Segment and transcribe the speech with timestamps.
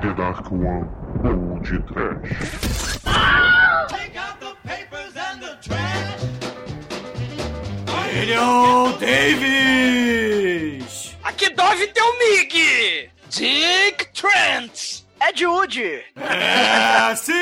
[0.00, 0.86] The Dark One
[1.24, 3.00] ou de Trash.
[8.14, 10.36] Ele é o Davis!
[11.24, 13.10] Aqui Dove tem o Mig!
[13.28, 15.02] Dick Trent!
[15.20, 15.82] Ed Wood!
[16.16, 17.32] É, sim!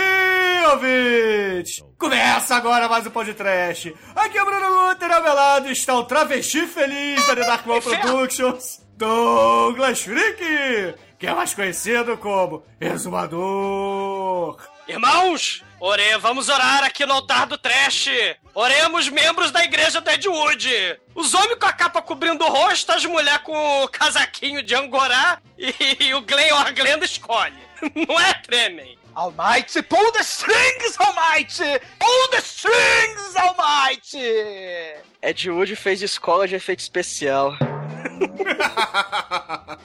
[1.98, 3.95] Começa agora mais um podcast.
[4.14, 7.66] Aqui é o Bruno Guter, ao meu lado está o travesti feliz da The Dark
[7.66, 10.94] One Productions, Douglas Freak,
[11.26, 14.64] que é mais conhecido como Exumador.
[14.86, 18.08] Irmãos, ore, vamos orar aqui no altar do trash.
[18.54, 21.00] Oremos membros da igreja do Ed Wood.
[21.16, 25.40] Os homens com a capa cobrindo o rosto, as mulheres com o casaquinho de angorá
[25.58, 27.58] e, e o Glenn ou a Glenda escolhe.
[28.08, 28.96] Não é, Tremem?
[29.16, 31.80] Almighty, pull the strings, Almighty!
[31.99, 35.00] Pull the strings, Almighty!
[35.20, 37.52] Ed Wood fez escola de efeito especial.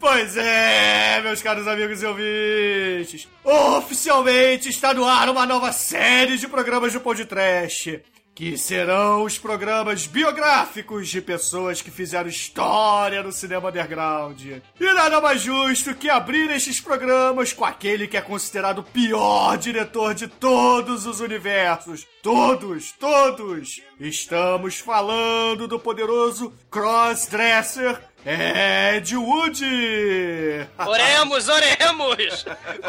[0.00, 3.26] Pois é, meus caros amigos e ouvintes.
[3.42, 8.02] Oficialmente está no ar uma nova série de programas do Podcast.
[8.34, 14.40] Que serão os programas biográficos de pessoas que fizeram história no cinema underground.
[14.80, 19.56] E nada mais justo que abrir estes programas com aquele que é considerado o pior
[19.56, 22.04] diretor de todos os universos.
[22.20, 23.80] Todos, todos!
[24.00, 29.60] Estamos falando do poderoso Crossdresser Ed Wood!
[30.78, 32.44] Oremos, oremos!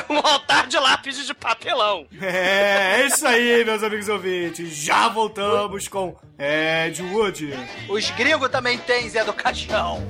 [0.08, 2.08] Com um altar de lápis de papelão.
[2.22, 4.74] É, é isso aí, meus amigos ouvintes.
[4.74, 7.54] Já voltamos com Ed Wood.
[7.90, 10.02] Os gringos também têm Zé do Caixão.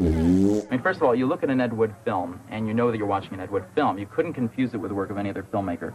[0.00, 2.90] I mean, first of all, you look at an Ed Wood film, and you know
[2.90, 3.98] that you're watching an Ed Wood film.
[3.98, 5.92] You couldn't confuse it with the work of any other filmmaker.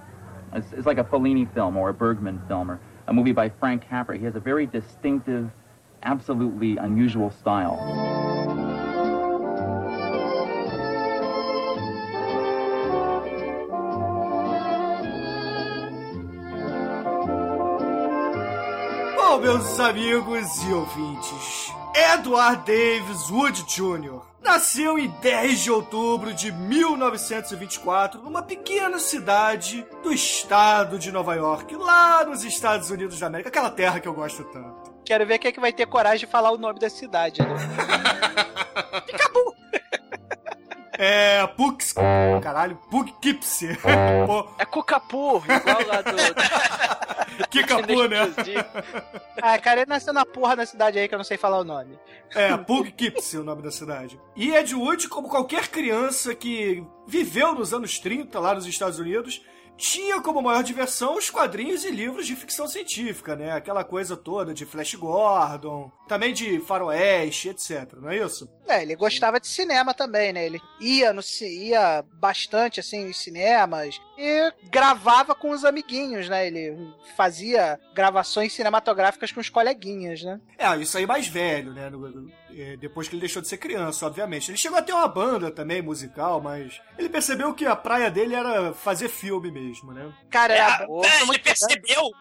[0.56, 3.88] It's, it's like a Fellini film or a Bergman film or a movie by Frank
[3.90, 4.18] Capra.
[4.18, 5.50] He has a very distinctive,
[6.04, 7.78] absolutely unusual style.
[19.16, 24.33] Bom, meus amigos e ouvintes, Edward Davis Wood Jr.
[24.54, 31.76] nasceu em 10 de outubro de 1924 numa pequena cidade do estado de Nova York,
[31.76, 34.94] lá nos Estados Unidos da América, aquela terra que eu gosto tanto.
[35.04, 37.48] Quero ver quem é que vai ter coragem de falar o nome da cidade, né?
[40.98, 41.46] É.
[41.48, 41.94] Pux.
[42.42, 42.78] Caralho.
[44.28, 46.14] Pô, É Cucapu, igual lá do.
[47.50, 48.32] que capu, né?
[49.42, 51.64] Ah, cara, ele nasceu na porra da cidade aí que eu não sei falar o
[51.64, 51.98] nome.
[52.36, 54.20] É, Poughkeepsie, o nome da cidade.
[54.36, 59.44] E Ed Wood, como qualquer criança que viveu nos anos 30 lá nos Estados Unidos,
[59.78, 63.52] tinha como maior diversão os quadrinhos e livros de ficção científica, né?
[63.52, 68.48] Aquela coisa toda de Flash Gordon, também de faroeste, etc, não é isso?
[68.68, 70.46] É, ele gostava de cinema também, né?
[70.46, 76.48] Ele ia, no, ia bastante, assim, nos cinemas e gravava com os amiguinhos, né?
[76.48, 76.78] Ele
[77.18, 80.40] fazia gravações cinematográficas com os coleguinhas, né?
[80.58, 81.90] É, isso aí mais velho, né?
[81.90, 82.32] No-
[82.80, 84.50] depois que ele deixou de ser criança, obviamente.
[84.50, 88.36] Ele chegou a ter uma banda também, musical, mas ele percebeu que a praia dele
[88.36, 90.12] era fazer filme mesmo, né?
[90.30, 92.12] Cara, É, era é, ele percebeu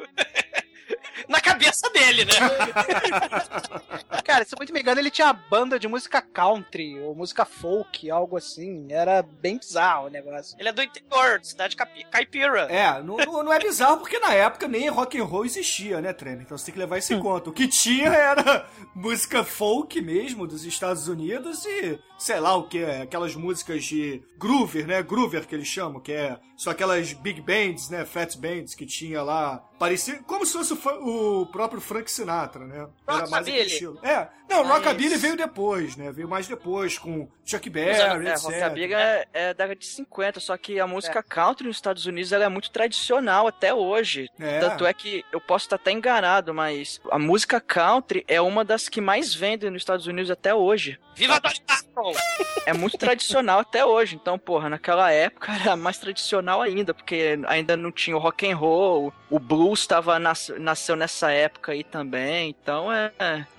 [1.29, 2.33] na cabeça dele, né?
[4.25, 7.45] Cara, se eu não me engano, ele tinha uma banda de música country ou música
[7.45, 8.87] folk, algo assim.
[8.91, 10.57] Era bem bizarro o negócio.
[10.59, 12.63] Ele é do interior, cidade caipira.
[12.71, 16.13] É, não, não, não é bizarro porque na época nem rock and roll existia, né,
[16.13, 16.43] Tremor?
[16.43, 17.51] Então você tem que levar isso em conta.
[17.51, 22.85] O que tinha era música folk mesmo dos Estados Unidos e sei lá o que,
[22.85, 25.03] aquelas músicas de groover, né?
[25.03, 28.05] Groover que eles chamam, que é só aquelas big bands, né?
[28.05, 29.65] Fat bands que tinha lá.
[29.83, 32.87] Parecia como se fosse o, o próprio Frank Sinatra, né?
[33.05, 33.67] Era mais aquele Rockabilly.
[33.67, 33.99] estilo.
[34.01, 36.13] É, não, Ah, Rockabilly veio depois, né?
[36.13, 37.91] Veio mais depois com Chuck Berry,
[38.29, 38.45] é, etc.
[38.45, 42.33] Rockabilly é, é da década de 50, só que a música country nos Estados Unidos
[42.33, 44.31] ela é muito tradicional até hoje.
[44.39, 44.61] É.
[44.61, 48.89] Tanto é que eu posso estar até enganado, mas a música country é uma das
[48.89, 50.99] que mais vendem nos Estados Unidos até hoje.
[51.15, 52.13] Viva Dolly Parton!
[52.65, 54.15] É muito tradicional até hoje.
[54.15, 58.55] Então, porra, naquela época era mais tradicional ainda, porque ainda não tinha o rock and
[58.57, 62.51] roll, o blues tava nas- nasceu nessa época aí também.
[62.63, 63.11] Então é,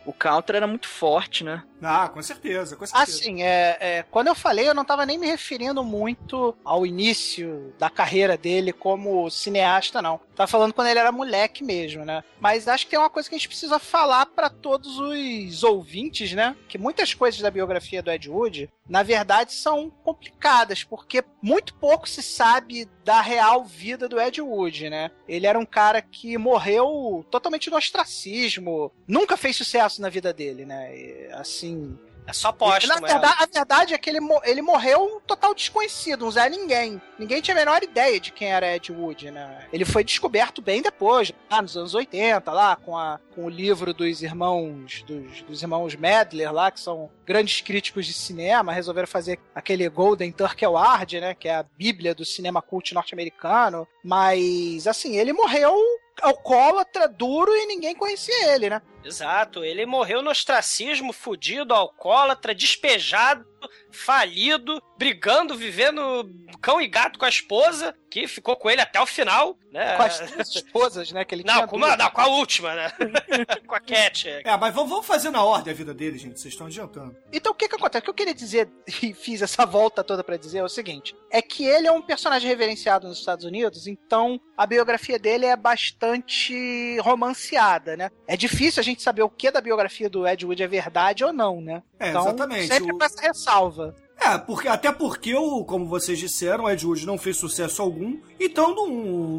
[0.05, 1.63] o counter era muito forte, né?
[1.81, 3.03] Ah, com certeza, com certeza.
[3.03, 7.73] Assim, é, é, quando eu falei, eu não tava nem me referindo muito ao início
[7.77, 10.19] da carreira dele como cineasta, não.
[10.35, 12.23] Tava falando quando ele era moleque mesmo, né?
[12.39, 16.33] Mas acho que tem uma coisa que a gente precisa falar para todos os ouvintes,
[16.33, 16.55] né?
[16.67, 22.07] Que muitas coisas da biografia do Ed Wood, na verdade, são complicadas, porque muito pouco
[22.07, 25.09] se sabe da real vida do Ed Wood, né?
[25.27, 30.65] Ele era um cara que morreu totalmente no ostracismo, nunca fez sucesso na vida dele,
[30.65, 30.95] né?
[30.95, 32.99] E, assim, É só póstumo.
[33.01, 33.11] na é.
[33.11, 37.01] verdade, a verdade é que ele, ele morreu um total desconhecido, um Zé Ninguém.
[37.17, 39.67] Ninguém tinha a menor ideia de quem era Ed Wood, né?
[39.71, 43.93] Ele foi descoberto bem depois, lá nos anos 80, lá, com, a, com o livro
[43.93, 49.39] dos irmãos dos, dos irmãos Medler, lá, que são grandes críticos de cinema, resolveram fazer
[49.53, 51.35] aquele Golden Turkey Award, né?
[51.35, 53.87] Que é a bíblia do cinema cult norte-americano.
[54.03, 55.75] Mas, assim, ele morreu
[56.21, 58.81] alcoólatra, duro, e ninguém conhecia ele, né?
[59.03, 63.45] Exato, ele morreu no ostracismo, fudido, alcoólatra, despejado,
[63.91, 66.29] falido, brigando, vivendo
[66.61, 69.97] cão e gato com a esposa, que ficou com ele até o final, né?
[69.97, 71.25] Com as duas esposas, né?
[71.25, 72.91] Que ele Não, tinha com, uma, não, com a última, né?
[73.67, 74.29] com a Cat.
[74.29, 76.39] É, mas vamos fazer na ordem a vida dele, gente.
[76.39, 77.15] Vocês estão adiantando.
[77.31, 77.99] Então o que que acontece?
[77.99, 78.69] O que eu queria dizer
[79.01, 82.01] e fiz essa volta toda pra dizer é o seguinte: é que ele é um
[82.01, 88.09] personagem reverenciado nos Estados Unidos, então a biografia dele é bastante romanceada, né?
[88.27, 91.33] É difícil a gente saber o que da biografia do Ed Wood é verdade ou
[91.33, 91.81] não, né?
[91.99, 92.67] É, então, exatamente.
[92.67, 93.95] Sempre O- com essa ressalva.
[94.21, 98.17] É, porque, até porque, o, como vocês disseram, o Ed Wood não fez sucesso algum,
[98.45, 98.87] então não,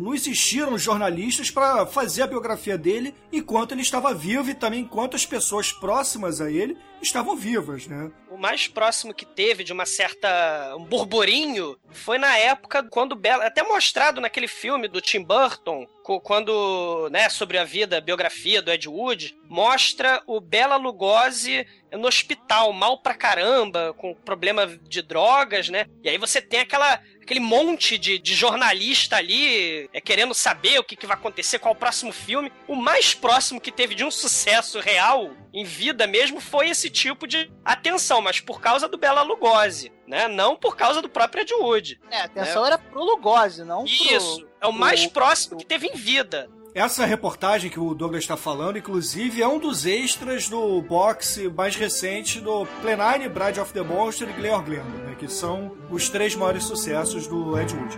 [0.01, 5.15] não existiram jornalistas para fazer a biografia dele enquanto ele estava vivo e também enquanto
[5.17, 8.11] as pessoas próximas a ele estavam vivas, né?
[8.31, 10.75] O mais próximo que teve de uma certa.
[10.77, 13.47] um burburinho foi na época quando Bela.
[13.47, 15.87] Até mostrado naquele filme do Tim Burton,
[16.23, 17.09] quando.
[17.11, 22.73] né, sobre a vida, a biografia do Ed Wood, mostra o Bela Lugosi no hospital,
[22.73, 25.87] mal pra caramba, com problema de drogas, né?
[26.03, 27.01] E aí você tem aquela.
[27.25, 31.73] Aquele monte de, de jornalista ali é, querendo saber o que, que vai acontecer, qual
[31.73, 32.53] o próximo filme.
[32.69, 37.27] O mais próximo que teve de um sucesso real em vida mesmo foi esse tipo
[37.27, 40.29] de atenção, mas por causa do Bela Lugosi, né?
[40.29, 42.01] Não por causa do próprio Ed Wood.
[42.11, 44.51] É, a atenção era pro Lugosi, não Isso, pro.
[44.61, 46.51] é o mais próximo que teve em vida.
[46.75, 51.77] Essa reportagem que o Douglas está falando, inclusive, é um dos extras do boxe mais
[51.77, 55.15] recente do Plenine, Bride of the Monster e Gleor Glenda, né?
[55.17, 57.97] Que são os três maiores sucessos do Ed Wood.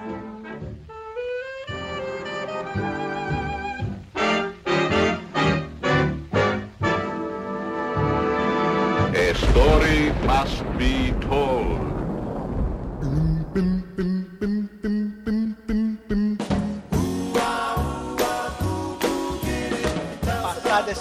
[9.14, 11.86] A story must be told.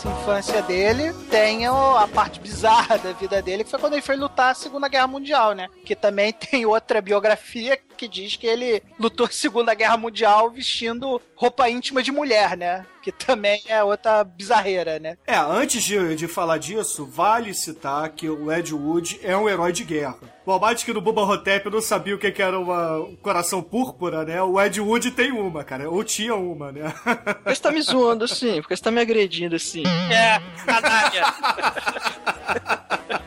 [0.07, 0.14] Awesome.
[0.25, 4.49] Infância dele, tem a parte bizarra da vida dele, que foi quando ele foi lutar
[4.49, 5.67] a Segunda Guerra Mundial, né?
[5.85, 11.21] Que também tem outra biografia que diz que ele lutou a Segunda Guerra Mundial vestindo
[11.35, 12.85] roupa íntima de mulher, né?
[13.03, 15.15] Que também é outra bizarreira, né?
[15.27, 19.71] É, antes de, de falar disso, vale citar que o Ed Wood é um herói
[19.71, 20.17] de guerra.
[20.45, 24.23] O que no Bubba Hotep não sabia o que que era uma, um coração púrpura,
[24.23, 24.41] né?
[24.43, 25.89] O Ed Wood tem uma, cara.
[25.89, 26.93] Ou tinha uma, né?
[27.03, 28.61] Por que você tá me zoando assim?
[28.61, 29.81] Por que você tá me agredindo assim?
[30.15, 31.25] É, canalha.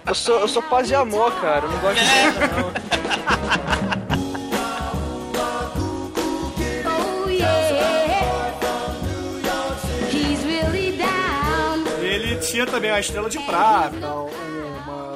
[0.06, 1.67] Eu sou, eu sou paz e amor, cara.
[1.67, 2.73] Eu não gosto de guerra, não.
[6.90, 8.52] Oh yeah,
[10.11, 11.85] he's really down.
[12.00, 13.96] Ele tinha também a estrela de prata,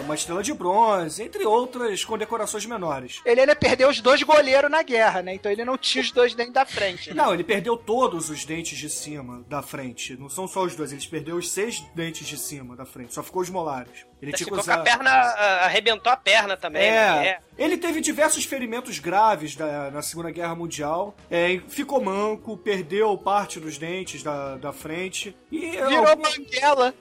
[0.02, 3.20] uma, estrela de bronze, entre outras condecorações menores.
[3.24, 5.34] Ele ainda perdeu os dois goleiros na guerra, né?
[5.34, 7.10] Então ele não tinha os dois dentes da frente.
[7.10, 7.22] né?
[7.22, 10.16] Não, ele perdeu todos os dentes de cima da frente.
[10.16, 13.14] Não são só os dois, ele perdeu os seis dentes de cima da frente.
[13.14, 14.06] Só ficou os molares.
[14.22, 14.84] Ele tinha que Ficou com a usar.
[14.84, 16.90] perna, ah, arrebentou a perna também.
[16.90, 17.26] né?
[17.26, 21.14] É, ele teve diversos ferimentos graves da- na Segunda Guerra Mundial.
[21.28, 25.36] É, ficou manco, perdeu parte dos dentes da, da frente.
[25.50, 26.94] E Virou alguma- banguela.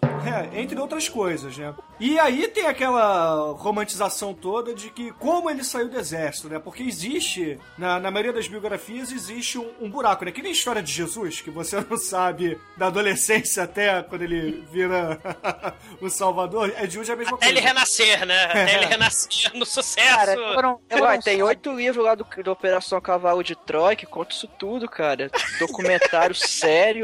[0.54, 1.74] É, entre outras coisas, né?
[2.00, 6.60] E aí tem aquela romantização toda de que como ele saiu do exército, né?
[6.60, 10.32] Porque existe, na, na maioria das biografias, existe um, um buraco, né?
[10.32, 14.64] Que nem a história de Jesus, que você não sabe da adolescência até quando ele
[14.72, 15.20] vira
[16.02, 16.72] o Salvador.
[16.78, 17.50] É de hoje a mesma Até coisa.
[17.50, 18.44] ele renascer, né?
[18.46, 20.16] Até ele renascer no sucesso.
[20.16, 24.06] Cara, foram, foram Ué, tem oito livros lá do, da Operação Cavalo de Troia que
[24.06, 25.30] conta isso tudo, cara.
[25.60, 27.04] Documentário sério,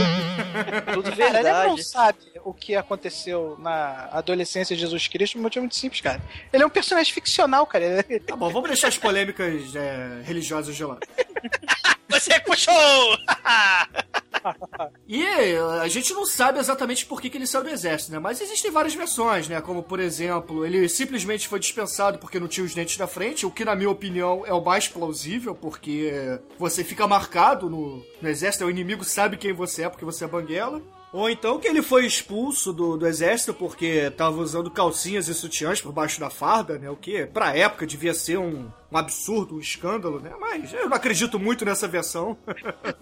[0.93, 1.83] tudo Cara, ele não verdade.
[1.83, 6.21] sabe o que aconteceu na adolescência de Jesus Cristo por um motivo muito simples, cara.
[6.51, 7.83] Ele é um personagem ficcional, cara.
[8.07, 11.01] Ele- Tá bom, vamos deixar as polêmicas é, religiosas de lado.
[12.09, 12.73] Você puxou!
[15.07, 18.19] E eh, a gente não sabe exatamente por que, que ele saiu do exército, né?
[18.19, 19.61] Mas existem várias versões, né?
[19.61, 23.51] Como, por exemplo, ele simplesmente foi dispensado porque não tinha os dentes da frente, o
[23.51, 28.65] que, na minha opinião, é o mais plausível, porque você fica marcado no, no exército,
[28.65, 30.81] o inimigo sabe quem você é porque você é banguela.
[31.13, 35.81] Ou então que ele foi expulso do, do exército porque tava usando calcinhas e sutiãs
[35.81, 36.89] por baixo da farda, né?
[36.89, 40.31] O que, pra época, devia ser um, um absurdo, um escândalo, né?
[40.39, 42.37] Mas eu não acredito muito nessa versão.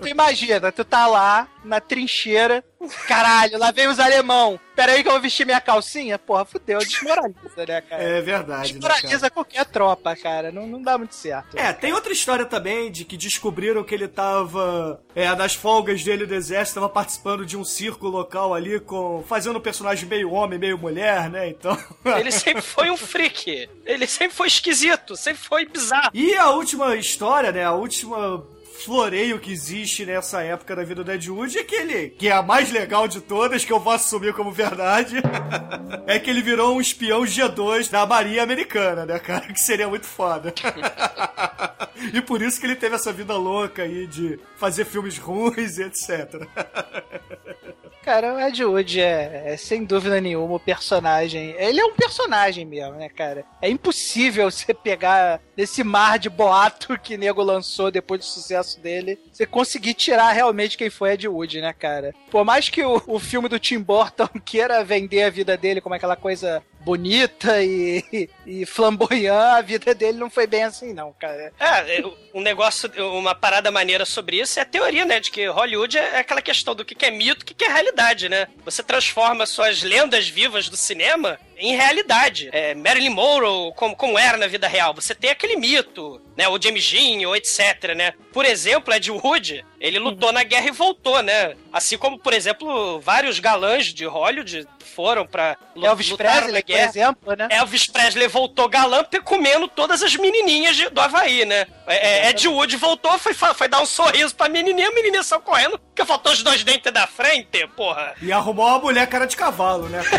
[0.02, 2.64] Tu imagina, tu tá lá na trincheira,
[3.08, 4.60] caralho, lá vem os alemão.
[4.76, 6.20] Pera aí que eu vou vestir minha calcinha?
[6.20, 8.04] Porra, fudeu, desmoraliza, né, cara?
[8.04, 8.80] É verdade, né?
[8.80, 10.52] Desmoraliza qualquer tropa, cara.
[10.52, 11.58] Não, não dá muito certo.
[11.58, 15.02] É, tem outra história também de que descobriram que ele tava.
[15.16, 19.24] É, nas folgas dele do exército, tava participando de um circo local ali, com.
[19.26, 21.48] fazendo um personagem meio homem, meio mulher, né?
[21.48, 21.78] Então.
[22.20, 23.70] Ele sempre foi um freak.
[23.86, 26.12] Ele sempre foi esquisito, sempre foi bizarro.
[26.14, 27.64] E a última história, né?
[27.64, 28.44] A última
[28.86, 32.32] floreio que existe nessa época da vida do Ed Wood é que ele, que é
[32.32, 35.16] a mais legal de todas, que eu posso assumir como verdade,
[36.06, 39.48] é que ele virou um espião G2 da Marinha Americana, né, cara?
[39.48, 40.54] Que seria muito foda.
[42.14, 45.84] e por isso que ele teve essa vida louca aí de fazer filmes ruins e
[45.84, 46.48] etc.
[48.06, 51.56] Cara, o Ed Wood é, é, sem dúvida nenhuma o personagem.
[51.58, 53.44] Ele é um personagem mesmo, né, cara?
[53.60, 59.20] É impossível você pegar desse mar de boato que nego lançou depois do sucesso dele,
[59.32, 62.14] você conseguir tirar realmente quem foi Ed Wood, né, cara?
[62.30, 65.96] Por mais que o, o filme do Tim Burton queira vender a vida dele como
[65.96, 71.52] aquela coisa bonita e, e flamboyant, a vida dele não foi bem assim, não, cara.
[71.60, 75.20] É, um negócio, uma parada maneira sobre isso é a teoria, né?
[75.20, 78.48] De que Hollywood é aquela questão do que é mito, o que é realidade, né?
[78.64, 82.50] Você transforma suas lendas vivas do cinema em realidade.
[82.52, 84.94] É, Marilyn Monroe, como, como era na vida real.
[84.94, 86.48] Você tem aquele mito, né?
[86.48, 88.14] O James Dean, ou etc, né?
[88.32, 91.56] Por exemplo, Ed Wood, ele lutou na guerra e voltou, né?
[91.72, 97.48] Assim como, por exemplo, vários galãs de Hollywood foram pra Elvis Presley, por exemplo, né?
[97.52, 101.68] Elvis Presley voltou galã comendo todas as menininhas de, do Havaí, né?
[101.86, 105.78] É, Ed Wood voltou, foi, foi dar um sorriso pra menininha, a menininha saiu correndo,
[105.78, 108.16] porque faltou os dois dentes da frente, porra.
[108.20, 110.02] E arrumou uma mulher cara de cavalo, né?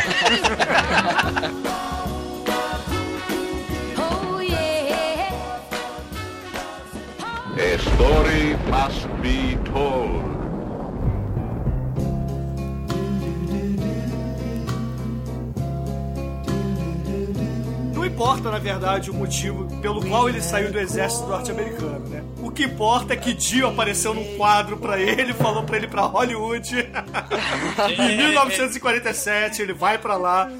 [7.58, 10.36] A story must be told.
[17.94, 22.22] Não importa, na verdade, o motivo pelo qual ele saiu do exército norte-americano, né?
[22.42, 25.90] O que importa é que Dio apareceu num quadro pra ele, falou pra ele ir
[25.90, 26.76] pra Hollywood.
[27.88, 30.50] em 1947, ele vai pra lá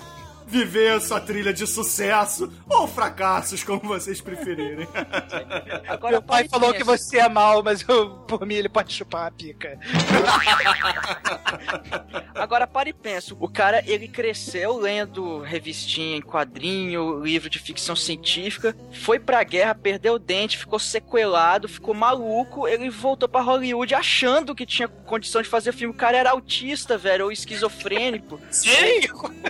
[0.46, 4.86] viver a sua trilha de sucesso ou fracassos, como vocês preferirem.
[5.88, 9.26] Agora, Meu pai falou que você é mal, mas eu, por mim ele pode chupar
[9.26, 9.78] a pica.
[12.34, 17.96] Agora para e pensa, o cara ele cresceu lendo revistinha em quadrinho, livro de ficção
[17.96, 23.94] científica, foi pra guerra, perdeu o dente, ficou sequelado, ficou maluco, ele voltou pra Hollywood
[23.94, 25.94] achando que tinha condição de fazer filme.
[25.94, 28.40] O cara era autista, velho, ou esquizofrênico.
[28.50, 29.00] Sim!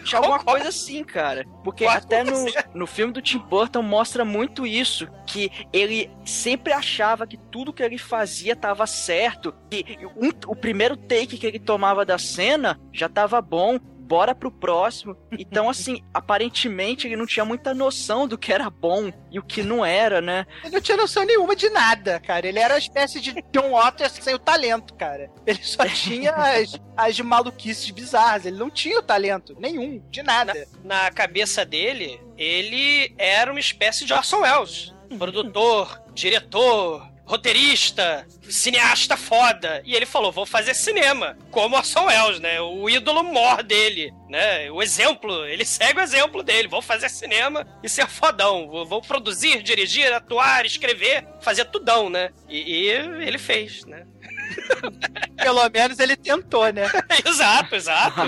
[0.05, 1.45] Tinha alguma coisa assim, cara.
[1.65, 5.09] Porque Concordo até no, no filme do Tim Burton mostra muito isso.
[5.27, 9.55] Que ele sempre achava que tudo que ele fazia tava certo.
[9.71, 13.79] Que um- o primeiro take que ele tomava da cena já tava bom.
[14.07, 15.17] Bora pro próximo.
[15.33, 19.63] Então, assim, aparentemente ele não tinha muita noção do que era bom e o que
[19.63, 20.47] não era, né?
[20.63, 22.47] Ele não tinha noção nenhuma de nada, cara.
[22.47, 25.31] Ele era uma espécie de John Waters sem o talento, cara.
[25.47, 28.47] Ele só tinha as, as maluquices bizarras.
[28.47, 30.67] Ele não tinha o talento nenhum, de nada.
[30.85, 34.95] Na cabeça dele, ele era uma espécie de Orson Welles.
[35.19, 39.83] Produtor, diretor, roteirista, cineasta foda.
[39.85, 42.61] E ele falou: vou fazer cinema, como Orson Welles, né?
[42.61, 44.71] O ídolo mor dele, né?
[44.71, 46.69] O exemplo, ele segue o exemplo dele.
[46.69, 48.69] Vou fazer cinema e ser fodão.
[48.69, 52.31] Vou, vou produzir, dirigir, atuar, escrever, fazer tudão, né?
[52.49, 54.07] E, e ele fez, né?
[55.37, 56.83] Pelo menos ele tentou, né?
[57.25, 58.21] exato, exato.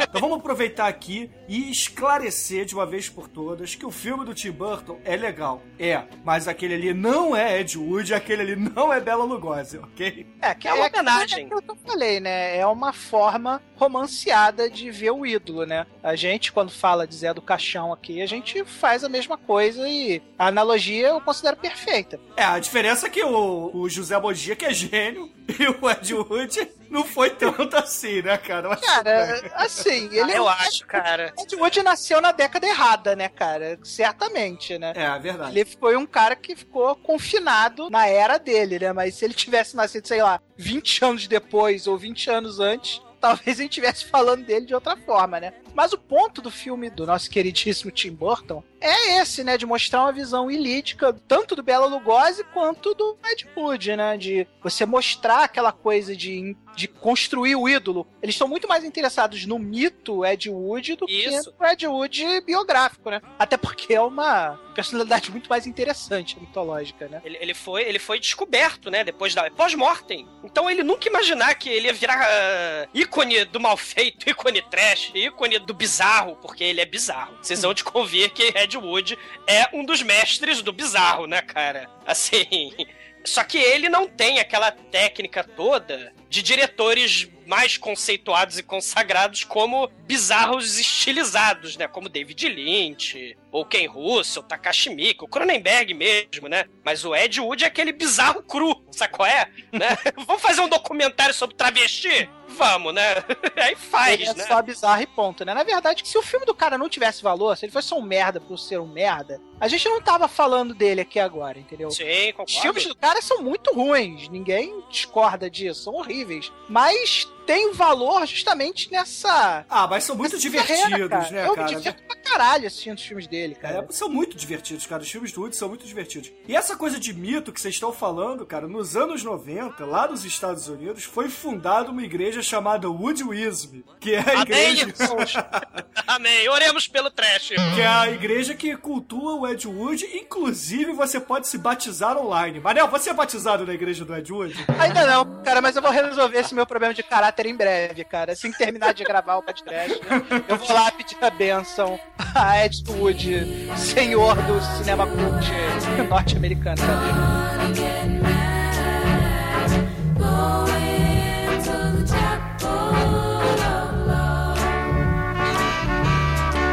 [0.00, 4.32] Então vamos aproveitar aqui e esclarecer de uma vez por todas que o filme do
[4.34, 5.62] Tim Burton é legal.
[5.78, 10.26] É, mas aquele ali não é Ed Wood, aquele ali não é Bela Lugosi, ok?
[10.40, 11.42] É, que É uma aquilo- homenagem.
[11.42, 12.56] É aquilo que eu falei, né?
[12.56, 15.86] É uma forma romanceada de ver o ídolo, né?
[16.02, 19.88] A gente, quando fala de Zé do Caixão aqui, a gente faz a mesma coisa
[19.88, 22.18] e a analogia eu considero perfeita.
[22.36, 26.14] É, a diferença é que o, o José Mogia que é gênio e o Ed
[26.14, 28.68] Wood não foi tanto assim, né, cara?
[28.68, 30.32] Mas Cara, assim, ele.
[30.32, 31.32] eu acho, cara.
[31.38, 33.78] Ed Wood nasceu na década errada, né, cara?
[33.84, 34.92] Certamente, né?
[34.96, 35.52] É, verdade.
[35.52, 38.92] Ele foi um cara que ficou confinado na era dele, né?
[38.92, 43.58] Mas se ele tivesse nascido, sei lá, 20 anos depois ou 20 anos antes, talvez
[43.58, 45.52] a gente estivesse falando dele de outra forma, né?
[45.74, 49.56] Mas o ponto do filme do nosso queridíssimo Tim Burton é esse, né?
[49.56, 54.16] De mostrar uma visão ilítica tanto do Bela Lugosi quanto do Ed Wood, né?
[54.16, 58.06] De você mostrar aquela coisa de, de construir o ídolo.
[58.20, 61.52] Eles estão muito mais interessados no mito Ed Wood do Isso.
[61.52, 63.20] que no Ed Wood biográfico, né?
[63.38, 67.20] Até porque é uma personalidade muito mais interessante, mitológica, né?
[67.24, 69.04] Ele, ele foi, ele foi descoberto, né?
[69.04, 69.48] Depois da.
[69.50, 70.26] Pós-mortem.
[70.42, 75.12] Então ele nunca imaginar que ele ia virar ah, ícone do mal feito, ícone trash,
[75.14, 77.36] ícone do bizarro, porque ele é bizarro.
[77.40, 81.88] Vocês vão te convir que Ed Wood é um dos mestres do bizarro, né, cara?
[82.06, 82.72] Assim.
[83.24, 89.88] Só que ele não tem aquela técnica toda de diretores mais conceituados e consagrados como
[90.06, 91.88] bizarros estilizados, né?
[91.88, 96.64] Como David Lynch, ou Ken Russell, Takashi Miike, o Cronenberg mesmo, né?
[96.82, 99.48] Mas o Ed Wood é aquele bizarro cru, sabe qual é?
[99.70, 99.88] Né?
[100.26, 102.28] Vamos fazer um documentário sobre travesti?
[102.48, 103.14] Vamos, né?
[103.56, 104.44] Aí faz, Ele é né?
[104.46, 105.52] só bizarro e ponto, né?
[105.54, 108.02] Na verdade, se o filme do cara não tivesse valor, se ele fosse só um
[108.02, 111.90] merda por ser um merda, a gente não tava falando dele aqui agora, entendeu?
[111.90, 112.60] Sim, Os concordo.
[112.62, 116.50] filmes do cara são muito ruins, ninguém discorda disso, são horríveis.
[116.68, 119.64] Mas tem valor justamente nessa.
[119.68, 121.30] Ah, mas são muito divertidos, carreira, cara.
[121.30, 121.68] né, Eu cara?
[121.68, 123.86] me divirto pra caralho assistindo os filmes dele, cara.
[123.88, 125.02] É, são muito divertidos, cara.
[125.02, 126.30] Os filmes do Woody são muito divertidos.
[126.46, 130.24] E essa coisa de mito que vocês estão falando, cara, nos anos 90, lá nos
[130.24, 134.94] Estados Unidos, foi fundada uma igreja chamada Woodwism, que é a Amém, igreja...
[136.06, 136.48] Amém.
[136.48, 137.48] Oremos pelo trash.
[137.74, 142.60] Que é a igreja que cultua o Ed Wood, inclusive você pode se batizar online.
[142.60, 144.54] Manel, você é batizado na igreja do Ed Wood?
[144.78, 148.32] Ainda não, cara, mas eu vou resolver esse meu problema de caráter em breve, cara.
[148.32, 150.00] Assim que terminar de gravar o podcast,
[150.48, 151.98] eu vou lá pedir a bênção
[152.34, 156.82] a Ed Wood, senhor do cinema cult norte-americano.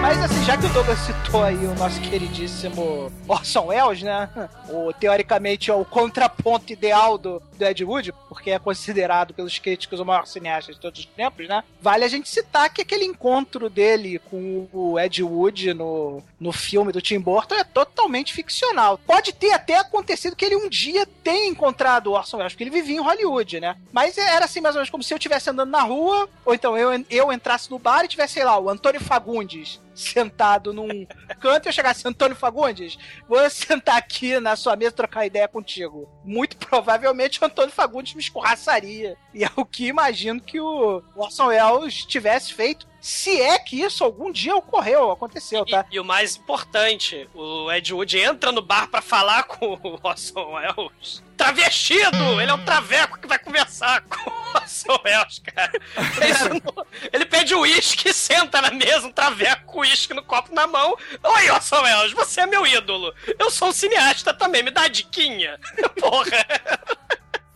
[0.02, 4.28] Mas assim, já que o Douglas citou aí o nosso queridíssimo Orson Welles, né?
[4.70, 10.00] O, teoricamente é o contraponto ideal do, do Ed Wood, porque é considerado pelos críticos
[10.00, 11.64] o maior cineasta de todos os tempos, né?
[11.82, 16.92] Vale a gente citar que aquele encontro dele com o Ed Wood no, no filme
[16.92, 18.98] do Tim Burton é totalmente ficcional.
[19.06, 22.70] Pode ter até acontecido que ele um dia tenha encontrado o Orson Welles, porque ele
[22.72, 23.76] vivia em Hollywood, né?
[23.92, 26.78] Mas era assim, mais ou menos como se eu estivesse andando na rua, ou então
[26.78, 31.06] eu, eu entrasse no bar e tivesse, sei lá, o Antônio Fagundes sentado num
[31.40, 35.48] canto e eu chegasse, Antônio Fagundes, vou sentar aqui na sua mesa e trocar ideia
[35.48, 36.10] contigo.
[36.24, 39.18] Muito provavelmente o Antônio Fagundes me escorraçaria.
[39.34, 44.04] E é o que imagino que o Orson Welles tivesse feito, se é que isso
[44.04, 45.86] algum dia ocorreu, aconteceu, tá?
[45.92, 50.00] E, e o mais importante, o Ed Wood entra no bar pra falar com o
[50.04, 51.24] Orson Welles.
[51.38, 52.42] Travestido!
[52.42, 55.72] Ele é um traveco que vai conversar com o Orson Welles, cara.
[56.66, 60.68] Não- ele pede uísque e senta na mesa, um traveco com uísque no copo na
[60.68, 60.98] mão.
[61.24, 63.14] Oi, Orson Welles, você é meu ídolo.
[63.38, 65.58] Eu sou um cineasta também, me dá a diquinha.
[66.00, 66.46] Porra.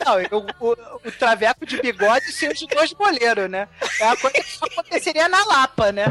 [0.05, 0.71] Não, eu- o,
[1.07, 3.67] o traveco de bigode sem os dois boleiros, né?
[3.99, 6.05] É uma coisa que só aconteceria na Lapa, né?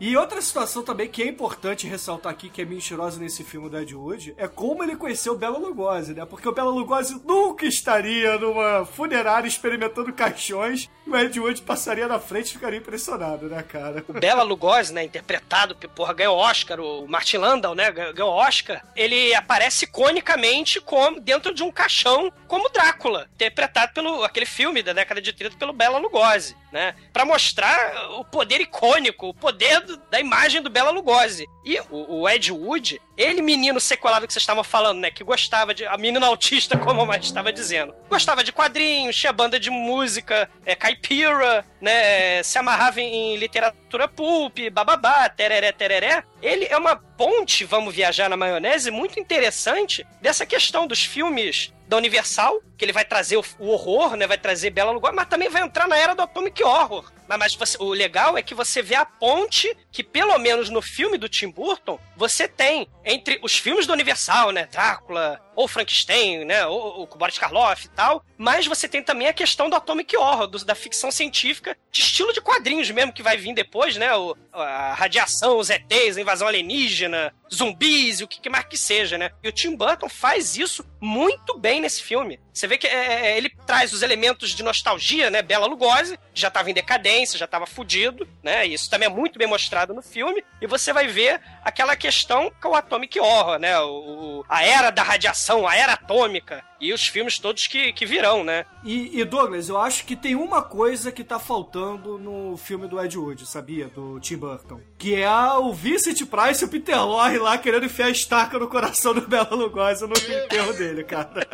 [0.00, 3.78] E outra situação também que é importante ressaltar aqui, que é mentirosa nesse filme do
[3.78, 6.24] Ed Wood, é como ele conheceu o Bela Lugosi, né?
[6.24, 12.06] Porque o Bela Lugosi nunca estaria numa funerária experimentando caixões e o Ed Wood passaria
[12.06, 14.04] na frente e ficaria impressionado, né, cara?
[14.08, 18.32] o Bela Lugosi, né, interpretado, que, porra, ganhou Oscar, o Martin Landau, né, ganhou ganhou
[18.32, 24.82] Oscar, ele aparece iconicamente como, dentro de um caixão, como Drácula, interpretado pelo aquele filme
[24.82, 29.80] da década de 30 pelo Bela Lugosi, né, Pra mostrar o poder icônico, o poder
[29.80, 31.46] do- da imagem do Bela Lugosi.
[31.64, 35.74] E o, o Ed Wood, ele menino sequelado que vocês estavam falando, né, que gostava
[35.74, 39.70] de, a menina autista, como a mais estava dizendo, gostava de quadrinhos, tinha banda de
[39.70, 46.24] música, é, caipira, né, se amarrava em, em literatura pulp, bababá, tereré, tereré.
[46.40, 51.96] Ele é uma ponte, vamos viajar na maionese, muito interessante dessa questão dos filmes da
[51.98, 55.50] Universal, que ele vai trazer o, o horror, né, vai trazer Bela Lugosi, mas também
[55.50, 57.02] vai entrar na era do Atomic Horror,
[57.36, 60.80] Mas, mas você- o legal é que você vê a ponte que, pelo menos no
[60.82, 64.68] filme do Tim Burton, você tem entre os filmes do Universal, né?
[64.70, 66.64] Drácula, ou Frankenstein, né?
[66.66, 68.24] Ou, ou Boris Karloff e tal.
[68.38, 72.32] Mas você tem também a questão do atomic horror, do- da ficção científica, de estilo
[72.32, 74.14] de quadrinhos mesmo, que vai vir depois, né?
[74.14, 78.76] O, a radiação, os ETs, a invasão alienígena, zumbis e o que que mais que
[78.76, 79.30] seja, né?
[79.42, 82.40] E o Tim Burton faz isso muito bem nesse filme.
[82.52, 85.42] Você vê que é, é, ele traz os elementos de nostalgia, né?
[85.42, 88.66] Bela Lugosi, já estava em decadência, já estava fudido, né?
[88.66, 90.44] Isso também é muito bem mostrado no filme.
[90.60, 93.78] E você vai ver aquela questão com o Atomic Horror, né?
[93.80, 96.64] O- a era da radiação, a era atômica.
[96.82, 98.66] E os filmes todos que, que virão, né?
[98.82, 103.00] E, e, Douglas, eu acho que tem uma coisa que tá faltando no filme do
[103.00, 103.86] Ed Wood, sabia?
[103.86, 104.80] Do Tim Burton.
[104.98, 108.66] Que é o Vincent Price e o Peter Lorre lá querendo enfiar a estaca no
[108.66, 111.46] coração do Bela Lugosi no enterro dele, cara.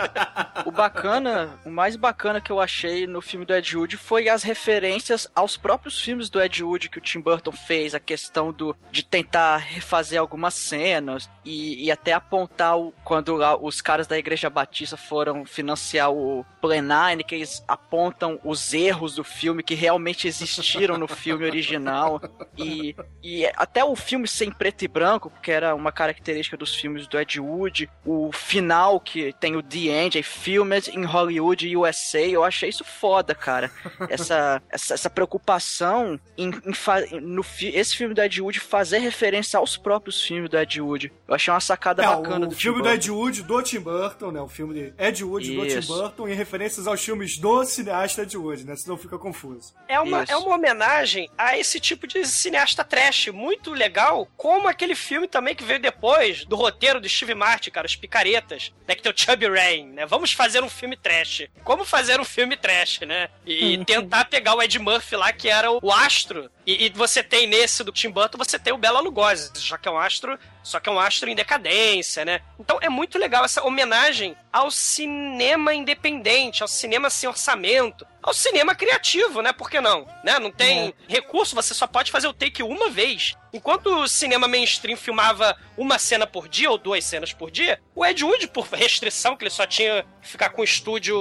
[0.65, 4.43] O bacana, o mais bacana que eu achei no filme do Ed Wood foi as
[4.43, 8.75] referências aos próprios filmes do Ed Wood que o Tim Burton fez, a questão do
[8.91, 14.17] de tentar refazer algumas cenas e, e até apontar o, quando lá os caras da
[14.17, 20.27] Igreja Batista foram financiar o Plenine, que eles apontam os erros do filme que realmente
[20.29, 22.21] existiram no filme original
[22.57, 27.07] e, e até o filme sem preto e branco, porque era uma característica dos filmes
[27.07, 32.21] do Ed Wood, o final que tem o The End, é filmed in Hollywood USA,
[32.21, 33.71] eu achei isso foda, cara.
[34.09, 38.99] Essa, essa, essa preocupação em, em fa- no fi- esse filme do Ed Wood fazer
[38.99, 41.13] referência aos próprios filmes do Ed Wood.
[41.27, 42.95] Eu achei uma sacada É, bacana o do filme Tim do Burton.
[42.95, 44.41] Ed Wood do Tim Burton, né?
[44.41, 45.87] O filme de Ed Wood do Tim.
[45.87, 48.77] Burton em referências aos filmes do cineasta Ed Wood, né?
[48.77, 49.75] Senão fica confuso.
[49.89, 50.33] É uma, Isso.
[50.33, 55.55] é uma homenagem a esse tipo de cineasta trash, muito legal, como aquele filme também
[55.55, 59.17] que veio depois do roteiro do Steve Martin, cara, Os Picaretas, né, que tem o
[59.17, 60.07] Chubby Rain, né?
[60.07, 61.49] Vamos fazer um filme trash.
[61.65, 63.29] Como fazer um filme trash, né?
[63.47, 67.47] E tentar pegar o Ed Murphy lá, que era o astro, e, e você tem
[67.47, 70.79] nesse do Tim Burton, você tem o Bela Lugosi, já que é um astro, só
[70.79, 72.43] que é um astro em decadência, né?
[72.61, 78.75] Então é muito legal essa homenagem ao cinema independente, ao cinema sem orçamento, ao cinema
[78.75, 79.53] criativo, né?
[79.53, 80.07] Por que não?
[80.25, 80.39] Né?
[80.39, 83.35] Não tem recurso, você só pode fazer o take uma vez.
[83.53, 88.05] Enquanto o cinema mainstream filmava uma cena por dia ou duas cenas por dia, o
[88.05, 91.17] Ed Wood, por restrição, que ele só tinha que ficar com o estúdio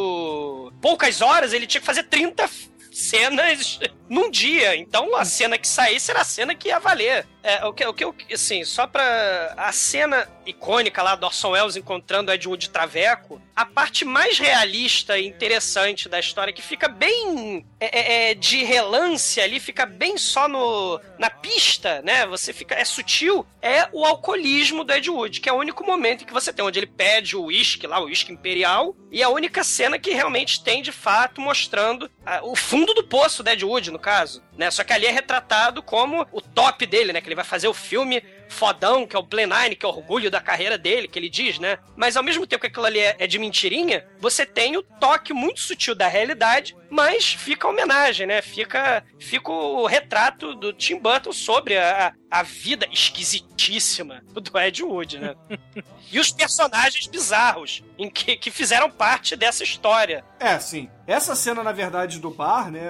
[0.82, 2.50] poucas horas, ele tinha que fazer 30
[2.92, 4.76] cenas num dia.
[4.76, 7.28] Então a cena que saísse era a cena que ia valer.
[7.48, 9.54] É, o que, o que eu, assim, só pra.
[9.56, 15.18] A cena icônica lá do Orson Welles encontrando Ed Wood Traveco, a parte mais realista
[15.18, 20.18] e interessante da história, que fica bem é, é, é, de relance ali, fica bem
[20.18, 22.28] só no, na pista, né?
[22.28, 22.76] Você fica.
[22.76, 26.34] É sutil, é o alcoolismo do Ed Wood, que é o único momento em que
[26.34, 29.98] você tem, onde ele pede o uísque lá, o uísque imperial, e a única cena
[29.98, 34.00] que realmente tem, de fato, mostrando ah, o fundo do poço do Ed Wood, no
[34.00, 34.44] caso.
[34.58, 34.72] Né?
[34.72, 37.22] Só que ali é retratado como o top dele, né?
[37.22, 39.92] Que ele vai fazer o filme fodão, que é o Play Nine, que é o
[39.92, 41.78] orgulho da carreira dele, que ele diz, né?
[41.96, 45.34] Mas ao mesmo tempo que aquilo ali é, é de mentirinha, você tem o toque
[45.34, 48.42] muito sutil da realidade, mas fica a homenagem, né?
[48.42, 55.20] Fica, fica o retrato do Tim Burton sobre a, a vida esquisitíssima do Ed Wood,
[55.20, 55.36] né?
[56.12, 60.24] e os personagens bizarros em que, que fizeram parte dessa história.
[60.40, 60.90] É, sim.
[61.06, 62.82] Essa cena, na verdade, do bar, né?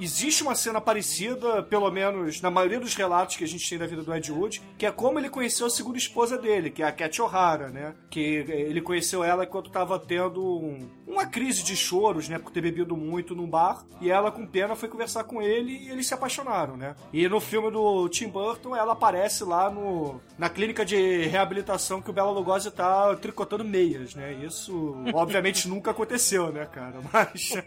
[0.00, 3.86] Existe uma cena parecida, pelo menos na maioria dos relatos que a gente tem da
[3.86, 6.86] vida do Ed Wood, que é como ele conheceu a segunda esposa dele, que é
[6.86, 7.94] a Cat O'Hara, né?
[8.10, 12.38] Que ele conheceu ela enquanto tava tendo um- uma crise de choros, né?
[12.38, 13.84] Por ter bebido muito num bar.
[14.00, 16.94] E ela, com pena, foi conversar com ele e eles se apaixonaram, né?
[17.12, 22.10] E no filme do Tim Burton, ela aparece lá no, na clínica de reabilitação que
[22.10, 24.32] o Bela Lugosi tá tricotando meias, né?
[24.32, 27.00] Isso, obviamente, nunca aconteceu, né, cara?
[27.12, 27.52] Mas.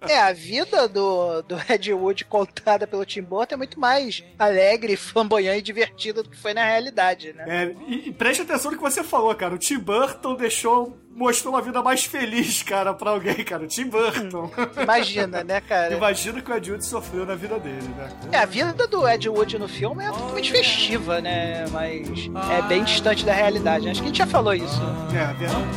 [0.00, 4.96] É, a vida do, do Ed Wood contada pelo Tim Burton é muito mais alegre,
[4.96, 7.44] flamboyante e divertida do que foi na realidade, né?
[7.46, 9.54] É, e, e preste atenção no que você falou, cara.
[9.54, 10.96] O Tim Burton deixou.
[11.18, 13.64] Mostrou uma vida mais feliz, cara, pra alguém, cara.
[13.64, 14.50] O Tim Burton.
[14.80, 15.94] Imagina, né, cara?
[15.94, 18.08] Imagina o que o Ed Wood sofreu na vida dele, né?
[18.30, 21.66] É, a vida do Ed Wood no filme é totalmente festiva, né?
[21.72, 22.06] Mas
[22.50, 23.88] é bem distante da realidade.
[23.88, 24.80] Acho que a gente já falou isso.
[25.12, 25.68] É, verdade.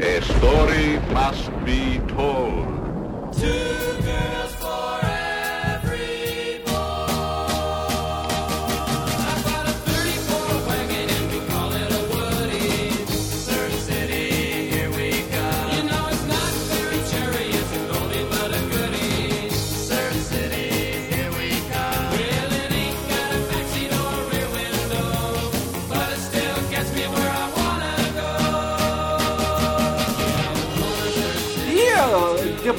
[0.00, 2.78] A story must be told.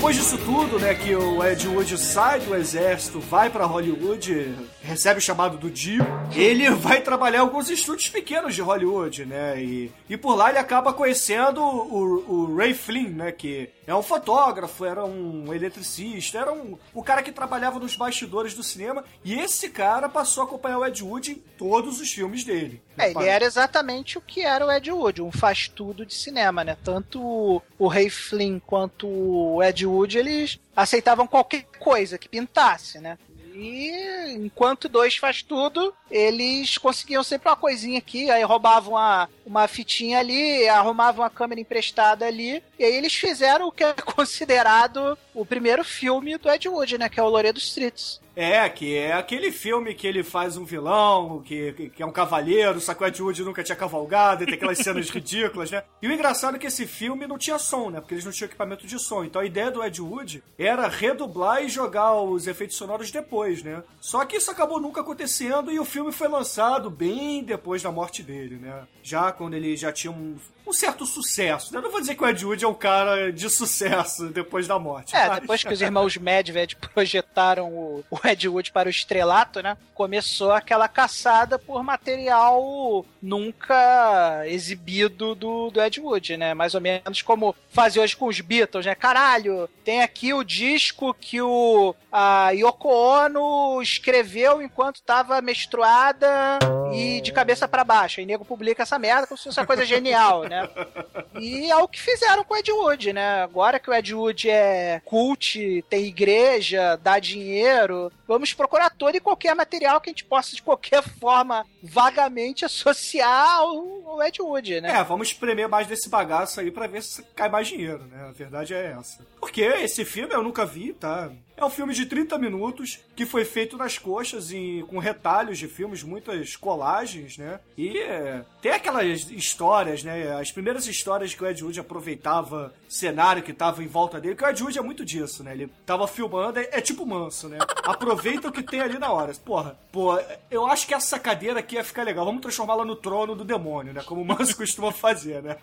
[0.09, 4.55] Depois disso tudo, né, que o Ed Wood sai do exército, vai pra Hollywood,
[4.89, 6.03] recebe o chamado do Dio,
[6.35, 10.91] ele vai trabalhar alguns estúdios pequenos de Hollywood, né, e, e por lá ele acaba
[10.91, 16.77] conhecendo o, o Ray Flynn, né, que é um fotógrafo, era um eletricista, era um,
[16.93, 20.85] o cara que trabalhava nos bastidores do cinema, e esse cara passou a acompanhar o
[20.85, 22.81] Ed Wood em todos os filmes dele.
[22.97, 26.75] É, ele era exatamente o que era o Ed Wood, um faz-tudo de cinema, né?
[26.83, 33.17] Tanto o Ray Flynn quanto o Ed Wood, eles aceitavam qualquer coisa que pintasse, né?
[33.59, 39.67] E enquanto dois faz tudo, eles conseguiam sempre uma coisinha aqui, aí roubavam uma, uma
[39.67, 45.17] fitinha ali, arrumavam uma câmera emprestada ali, e aí eles fizeram o que é considerado
[45.33, 47.09] o primeiro filme do Ed Wood, né?
[47.09, 48.21] Que é o Laredo Streets.
[48.35, 52.79] É, que é aquele filme que ele faz um vilão, que, que- é um cavaleiro,
[52.79, 55.83] o Ed Wood nunca tinha cavalgado, e tem aquelas cenas ridículas, né?
[56.01, 57.99] E o engraçado é que esse filme não tinha som, né?
[57.99, 59.25] Porque eles não tinham equipamento de som.
[59.25, 63.83] Então a ideia do Ed Wood era redublar e jogar os efeitos sonoros depois, né?
[63.99, 68.23] Só que isso acabou nunca acontecendo e o filme foi lançado bem depois da morte
[68.23, 68.83] dele, né?
[69.03, 70.35] Já quando ele já tinha um,
[70.69, 71.71] um certo sucesso.
[71.73, 71.79] né?
[71.79, 74.77] Eu não vou dizer que o Ed Wood é um cara de sucesso depois da
[74.77, 75.15] morte.
[75.15, 79.61] É, mas- depois que os irmãos Medved projetaram o, o Ed Wood para o estrelato,
[79.61, 79.75] né?
[79.93, 86.53] Começou aquela caçada por material nunca exibido do, do Ed Wood, né?
[86.53, 88.95] Mais ou menos como fazia hoje com os Beatles, né?
[88.95, 96.57] Caralho, tem aqui o disco que o a Yoko Ono escreveu enquanto tava menstruada
[96.93, 98.19] e de cabeça para baixo.
[98.19, 100.58] Aí nego publica essa merda como se fosse uma coisa genial, né?
[101.39, 103.43] E é o que fizeram com o Ed Wood, né?
[103.43, 109.21] Agora que o Ed Wood é cult, tem igreja, dá dinheiro, vamos procurar todo e
[109.21, 114.99] qualquer material que a gente possa, de qualquer forma, vagamente associar ao, Ed Wood, né?
[114.99, 118.27] É, vamos espremer mais desse bagaço aí pra ver se cai mais dinheiro, né?
[118.27, 119.25] A verdade é essa.
[119.39, 121.31] Porque esse filme eu nunca vi, tá?
[121.59, 125.67] É um filme de 30 minutos que foi feito nas coxas e com retalhos de
[125.67, 127.59] filmes, muitas colagens, né?
[127.77, 130.39] E é, tem aquelas histórias, né?
[130.39, 134.43] As primeiras histórias que o Ed Wood aproveitava cenário que tava em volta dele, que
[134.43, 135.51] o Ed Wood é muito disso, né?
[135.51, 137.57] Ele tava filmando, é, é tipo manso, né?
[137.83, 139.33] Aproveita o que tem ali na hora.
[139.43, 140.17] Porra, pô,
[140.49, 142.23] eu acho que essa cadeira aqui ia ficar legal.
[142.23, 144.01] Vamos transformá-la no trono do demônio, né?
[144.05, 145.57] Como o manso costuma fazer, né?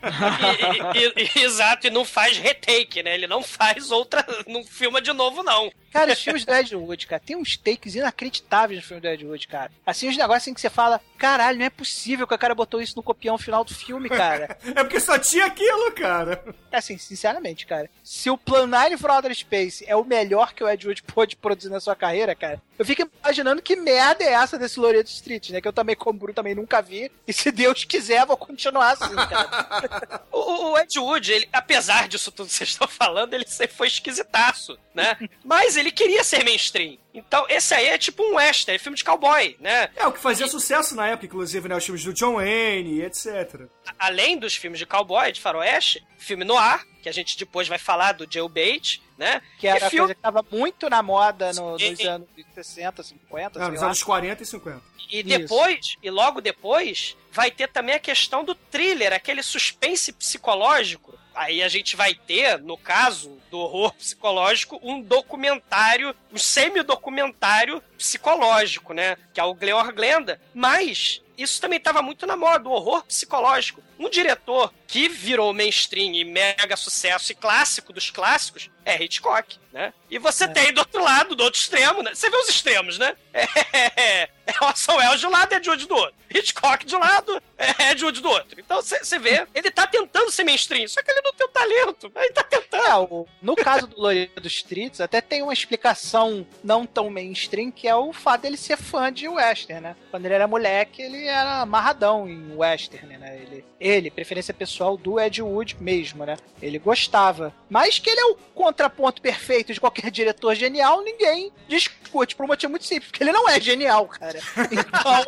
[0.94, 3.14] E- e- e- exato, e não faz retake, né?
[3.14, 4.24] Ele não faz outra.
[4.46, 5.70] Não filma de novo, não.
[5.96, 9.24] Cara, os filmes do Ed Wood, cara, tem uns takes inacreditáveis no filme do Ed
[9.24, 9.72] Wood, cara.
[9.86, 12.82] Assim, uns negócios assim que você fala, caralho, não é possível que o cara botou
[12.82, 14.58] isso no copião final do filme, cara.
[14.76, 16.44] É porque só tinha aquilo, cara.
[16.70, 20.68] Assim, sinceramente, cara, se o Plan 9 for Outer Space é o melhor que o
[20.68, 24.58] Ed Wood pôde produzir na sua carreira, cara, eu fico imaginando que merda é essa
[24.58, 25.60] desse Loreto Street, né?
[25.60, 27.10] Que eu também, como Bruno, também nunca vi.
[27.26, 30.22] E se Deus quiser, vou continuar assim, cara.
[30.36, 33.86] O, o Ed Wood, ele, apesar disso tudo que vocês estão falando, ele sempre foi
[33.88, 35.16] esquisitaço, né?
[35.44, 36.98] Mas ele queria ser mainstream.
[37.14, 39.88] Então, esse aí é tipo um western, é filme de cowboy, né?
[39.96, 41.74] É o que fazia sucesso na época, inclusive, né?
[41.76, 43.62] Os filmes do John Wayne, etc.
[43.86, 47.78] A- Além dos filmes de cowboy, de faroeste, filme noir, que a gente depois vai
[47.78, 49.40] falar do Jailbait, né?
[49.60, 53.62] Que era filme- coisa que tava muito na moda no- nos anos 60, 50, É,
[53.62, 53.86] sei nos lá.
[53.86, 54.82] anos 40 e 50.
[55.08, 55.28] E Isso.
[55.28, 61.16] depois, e logo depois, vai ter também a questão do thriller, aquele suspense psicológico.
[61.32, 68.92] Aí a gente vai ter, no caso do horror psicológico, um documentário, um semi-documentário psicológico,
[68.92, 69.16] né?
[69.32, 70.40] Que é o Gleor Glenda.
[70.52, 73.82] Mas isso também estava muito na moda, o horror psicológico.
[73.98, 79.92] Um diretor que virou mainstream e mega sucesso e clássico dos clássicos é Hitchcock, né?
[80.10, 82.14] E você tem do outro lado, do outro extremo, né?
[82.14, 83.16] Você vê os extremos, né?
[83.98, 86.14] É, é Orson Welles de um lado e Ed Wood do outro.
[86.32, 88.60] Hitchcock de um lado, é Ed Wood do outro.
[88.60, 92.12] Então você vê, ele tá tentando ser mainstream, só que ele não tem o talento.
[92.14, 92.84] Ele tá tentando.
[92.86, 97.88] É, o- no caso do Loredo Streets, até tem uma explicação não tão mainstream, que
[97.88, 99.96] é o fato dele ser fã de western, né?
[100.10, 103.38] Quando ele era moleque, ele era amarradão em western, né?
[103.42, 106.36] Ele, ele, preferência pessoal do Ed Wood mesmo, né?
[106.60, 107.52] Ele gostava.
[107.68, 112.48] Mas que ele é o contraponto perfeito de qualquer diretor genial, ninguém discute, por um
[112.48, 114.40] motivo muito simples, porque ele não é genial, cara.
[114.76, 115.24] Então,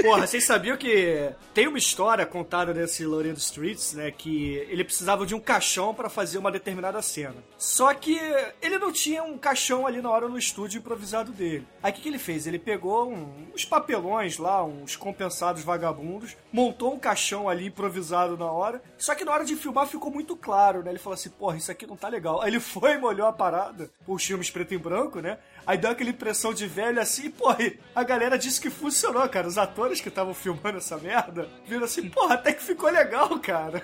[0.00, 4.10] Porra, vocês sabiam que tem uma história contada nesse Laredo Streets, né?
[4.10, 7.36] Que ele precisava de um caixão pra fazer uma determinada cena.
[7.58, 8.18] Só que
[8.60, 11.66] ele não tinha um caixão ali na hora no estúdio improvisado dele.
[11.82, 12.46] Aí o que, que ele fez?
[12.46, 18.46] Ele pegou um- uns papelões lá, uns compensados vagabundos, montou um caixão ali improvisado na
[18.50, 18.82] hora.
[18.98, 20.90] Só que na hora de filmar ficou muito claro, né?
[20.90, 22.40] Ele falou assim: porra, isso aqui não tá legal.
[22.40, 25.38] Aí ele foi e molhou a parada, os filmes preto e branco, né?
[25.66, 29.46] Aí deu aquela impressão de velho assim, porra, a galera disse que funcionou, cara.
[29.46, 33.82] Os atores que estavam filmando essa merda viram assim, porra, até que ficou legal, cara.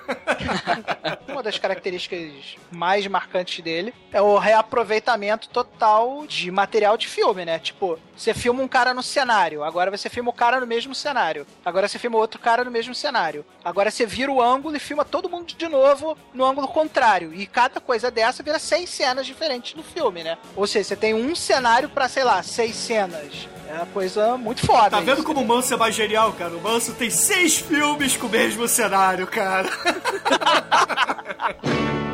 [1.29, 7.59] Uma das características mais marcantes dele é o reaproveitamento total de material de filme, né?
[7.59, 11.47] Tipo, você filma um cara no cenário, agora você filma o cara no mesmo cenário.
[11.65, 13.45] Agora você filma outro cara no mesmo cenário.
[13.65, 17.33] Agora você vira o ângulo e filma todo mundo de novo no ângulo contrário.
[17.33, 20.37] E cada coisa dessa vira seis cenas diferentes no filme, né?
[20.57, 23.49] Ou seja, você tem um cenário pra, sei lá, seis cenas.
[23.69, 24.91] É uma coisa muito foda.
[24.91, 25.25] Tá vendo isso.
[25.25, 26.57] como o Manso é mais genial, cara?
[26.57, 29.69] O Manso tem seis filmes com o mesmo cenário, cara.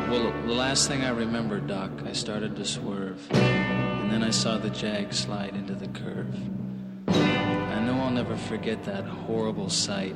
[0.07, 3.19] Well, look, the last thing I remember, Doc, I started to swerve.
[3.31, 6.33] And then I saw the jag slide into the curve.
[7.07, 10.15] I know I'll never forget that horrible sight.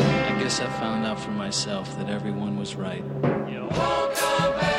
[0.00, 3.04] I guess I found out for myself that everyone was right.
[3.46, 4.71] Isso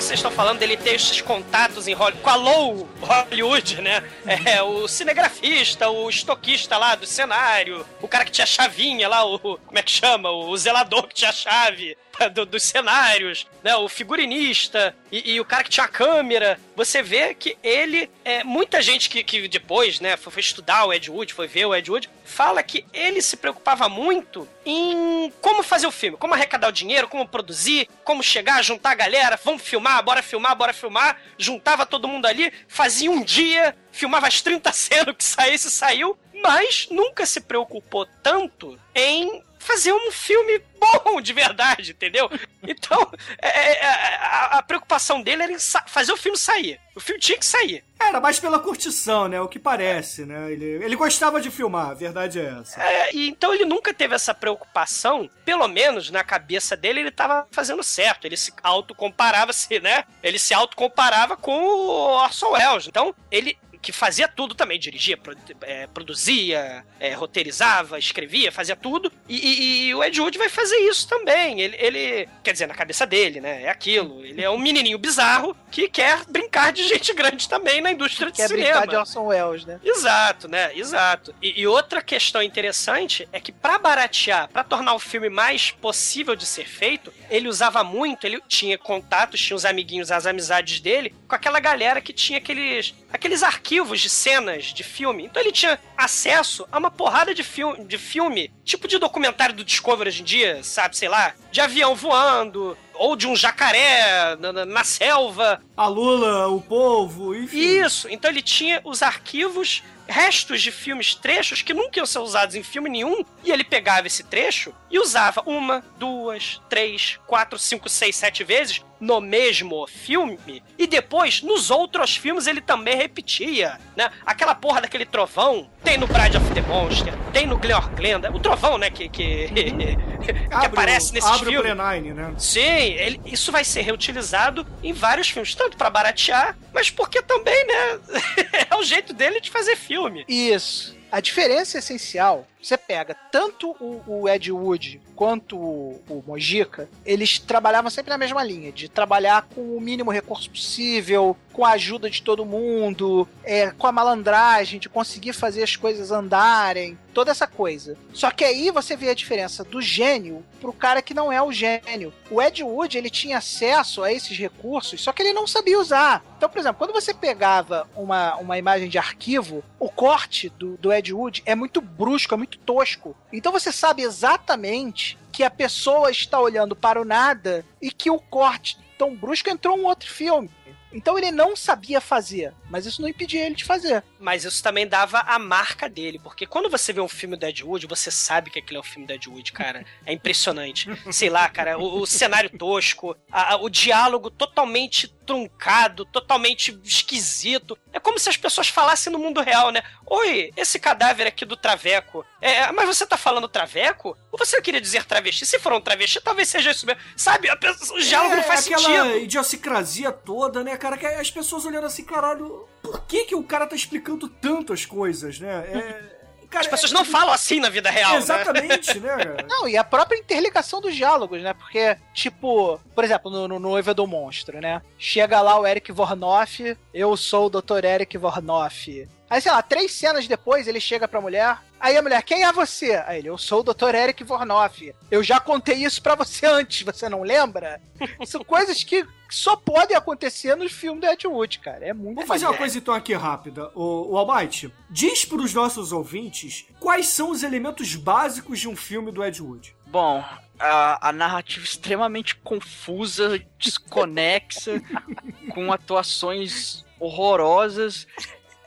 [0.00, 4.02] que vocês estão falando dele ter esses contatos em Hollywood, com a Low Hollywood, né?
[4.46, 9.38] É, o cinegrafista, o estoquista lá do cenário, o cara que tinha chavinha lá, o.
[9.58, 10.30] Como é que chama?
[10.30, 11.98] O zelador que tinha chave
[12.32, 13.76] do- dos cenários, né?
[13.76, 16.58] O figurinista e, e o cara que tinha a câmera.
[16.74, 18.10] Você vê que ele.
[18.24, 21.66] É, muita gente que, que depois, né, foi, foi estudar o Ed Wood, foi ver
[21.66, 26.32] o Ed Wood, fala que ele se preocupava muito em como fazer o filme, como
[26.32, 30.72] arrecadar o dinheiro, como produzir, como chegar, juntar a galera, vamos filmar, bora filmar, bora
[30.72, 31.20] filmar.
[31.36, 36.86] Juntava todo mundo ali, fazia um dia, filmava as 30 cenas que saísse, saiu, mas
[36.90, 42.28] nunca se preocupou tanto em fazer um filme bom de verdade, entendeu?
[42.62, 46.80] Então, é, é, é, a, a preocupação dele era fazer o filme sair.
[46.96, 47.84] O filme tinha que sair.
[47.98, 49.40] Era mais pela curtição, né?
[49.40, 50.50] O que parece, né?
[50.50, 52.82] Ele, ele gostava de filmar, a verdade é essa.
[52.82, 57.46] É, e então ele nunca teve essa preocupação, pelo menos na cabeça dele, ele tava
[57.50, 58.24] fazendo certo.
[58.24, 60.04] Ele se autocomparava-se, né?
[60.22, 62.86] Ele se autocomparava com o Orson Welles.
[62.86, 65.18] Então, ele que fazia tudo também, dirigia,
[65.62, 69.10] é, produzia, é, roteirizava, escrevia, fazia tudo.
[69.28, 71.60] E, e- e o Ed Wood vai fazer isso também.
[71.60, 73.62] Ele, ele- quer dizer, na cabeça dele, né?
[73.62, 74.24] É aquilo.
[74.24, 78.36] Ele é um menininho bizarro que quer brincar de gente grande também na indústria de
[78.36, 78.70] Quer cinema.
[78.80, 79.80] brincar de Orson Welles, né?
[79.82, 80.76] Exato, né?
[80.76, 81.34] Exato.
[81.40, 86.36] E, e outra questão interessante é que pra baratear, pra tornar o filme mais possível
[86.36, 91.14] de ser feito, ele usava muito, ele tinha contatos, tinha os amiguinhos, as amizades dele,
[91.26, 95.24] com aquela galera que tinha aqueles aqueles arquivos de cenas de filme.
[95.24, 99.64] Então ele tinha acesso a uma porrada de filme, de filme, tipo de documentário do
[99.64, 104.52] Discovery hoje em dia, sabe, sei lá, de avião voando, ou de um jacaré na,
[104.52, 107.58] na- na selva, A Lula, o povo, enfim.
[107.84, 112.56] isso, então ele tinha os arquivos, restos de filmes, trechos que nunca iam ser usados
[112.56, 117.88] em filme nenhum, e ele pegava esse trecho e usava uma, duas, três, quatro, cinco,
[117.88, 124.10] seis, sete vezes no mesmo filme, e depois, nos outros filmes, ele também repetia, né?
[124.26, 128.38] Aquela porra daquele trovão, tem no Bride of the Monster, tem no Glenn Glenda, o
[128.38, 131.72] trovão, né, que, que, que Abre aparece o, nesses abre filmes.
[131.72, 132.34] o Pre-9, né?
[132.38, 137.66] Sim, ele- isso vai ser reutilizado em vários filmes, tanto pra baratear, mas porque também,
[137.66, 137.98] né?
[138.70, 140.24] é o jeito dele de fazer filme.
[140.28, 140.98] Isso.
[141.10, 147.38] A diferença essencial, você pega tanto o, o Ed Wood quanto o, o Mojica, eles
[147.38, 152.08] trabalhavam sempre na mesma linha, de trabalhar com o mínimo recurso possível, com a ajuda
[152.08, 157.46] de todo mundo, é, com a malandragem, de conseguir fazer as coisas andarem, toda essa
[157.46, 157.96] coisa.
[158.12, 161.52] Só que aí você vê a diferença do gênio pro cara que não é o
[161.52, 162.12] gênio.
[162.30, 166.24] O Ed Wood, ele tinha acesso a esses recursos, só que ele não sabia usar.
[166.36, 170.92] Então, por exemplo, quando você pegava uma, uma imagem de arquivo, o corte do, do
[170.92, 173.16] Ed Wood é muito brusco, é muito tosco.
[173.32, 178.18] Então você sabe exatamente que a pessoa está olhando para o nada e que o
[178.18, 180.50] corte tão brusco entrou um outro filme.
[180.92, 184.02] Então ele não sabia fazer, mas isso não impedia ele de fazer.
[184.18, 187.62] Mas isso também dava a marca dele, porque quando você vê um filme do Ed
[187.64, 189.84] Wood, você sabe que aquele é o filme do Ed Wood, cara.
[190.06, 190.88] É impressionante.
[191.12, 197.76] Sei lá, cara, o, o cenário tosco, a- a- o diálogo totalmente truncado, totalmente esquisito.
[197.92, 199.82] É como se as pessoas falassem no mundo real, né?
[200.06, 202.24] Oi, esse cadáver aqui do Traveco.
[202.40, 204.16] É, mas você tá falando Traveco?
[204.32, 205.44] Ou você queria dizer travesti?
[205.46, 207.00] Se for um travesti, talvez seja isso mesmo.
[207.16, 207.48] Sabe?
[207.48, 209.24] A pessoa- o diálogo não faz É, aquela sentido.
[209.24, 210.96] idiosincrasia toda, né, cara?
[210.96, 214.84] Que as pessoas olhando assim, caralho, por que que o cara tá explicando tanto as
[214.86, 215.64] coisas, né?
[215.68, 218.16] É, cara, As pessoas é- não falam assim na vida real, né?
[218.18, 219.46] Exatamente, né, cara?
[219.48, 221.54] Não, e a própria interligação dos diálogos, né?
[221.54, 224.82] Porque, tipo, por exemplo, no, no Noiva do Monstro, né?
[224.98, 227.84] Chega lá o Eric Vornoff, eu sou o Dr.
[227.84, 229.08] Eric Vornoff.
[229.30, 231.56] Aí, sei lá, três cenas depois, ele chega pra mulher.
[231.78, 233.00] Aí a mulher, quem é você?
[233.06, 233.94] Aí ele, eu sou o Dr.
[233.94, 234.92] Eric Vornoff.
[235.08, 237.80] Eu já contei isso pra você antes, você não lembra?
[238.26, 241.86] São coisas que só podem acontecer nos filmes do Ed Wood, cara.
[241.86, 243.70] É muito Vamos fazer uma coisa então aqui rápida.
[243.72, 249.12] O, o Almighty, diz pros nossos ouvintes quais são os elementos básicos de um filme
[249.12, 249.76] do Ed Wood.
[249.86, 250.24] Bom,
[250.58, 254.82] a, a narrativa extremamente confusa, desconexa,
[255.54, 258.06] com atuações horrorosas.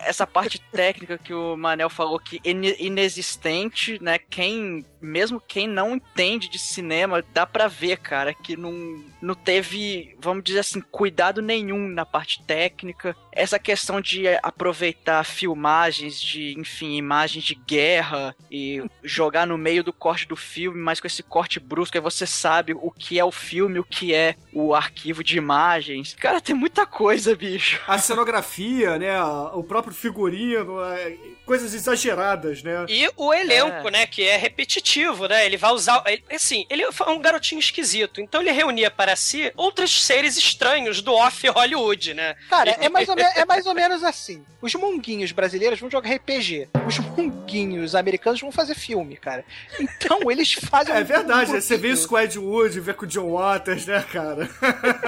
[0.05, 4.17] Essa parte técnica que o Manel falou que ine- inexistente, né?
[4.17, 10.15] Quem, mesmo quem não entende de cinema, dá pra ver, cara, que não, não teve,
[10.19, 13.15] vamos dizer assim, cuidado nenhum na parte técnica.
[13.32, 19.91] Essa questão de aproveitar filmagens de, enfim, imagens de guerra e jogar no meio do
[19.93, 23.32] corte do filme, mas com esse corte brusco, aí você sabe o que é o
[23.32, 26.15] filme, o que é o arquivo de imagens.
[26.19, 27.80] Cara, tem muita coisa, bicho.
[27.88, 29.21] A cenografia, né?
[29.53, 31.13] O próprio figurino, é,
[31.45, 32.85] coisas exageradas, né?
[32.89, 35.45] E o elenco, né, que é repetitivo, né?
[35.45, 36.03] Ele vai usar.
[36.07, 38.19] ele- assim, ele é um garotinho esquisito.
[38.21, 42.35] Então ele reunia para si outros seres estranhos do off Hollywood, né?
[42.49, 44.43] Cara, é mais, ou me- é mais ou menos assim.
[44.61, 46.69] Os monguinhos brasileiros vão jogar RPG.
[46.87, 49.43] Os monguinhos americanos vão fazer filme, cara.
[49.79, 50.95] Então eles fazem.
[50.95, 53.31] É um verdade, tudo você vê isso com o Ed Wood, vê com o John
[53.33, 54.47] Waters, né, cara?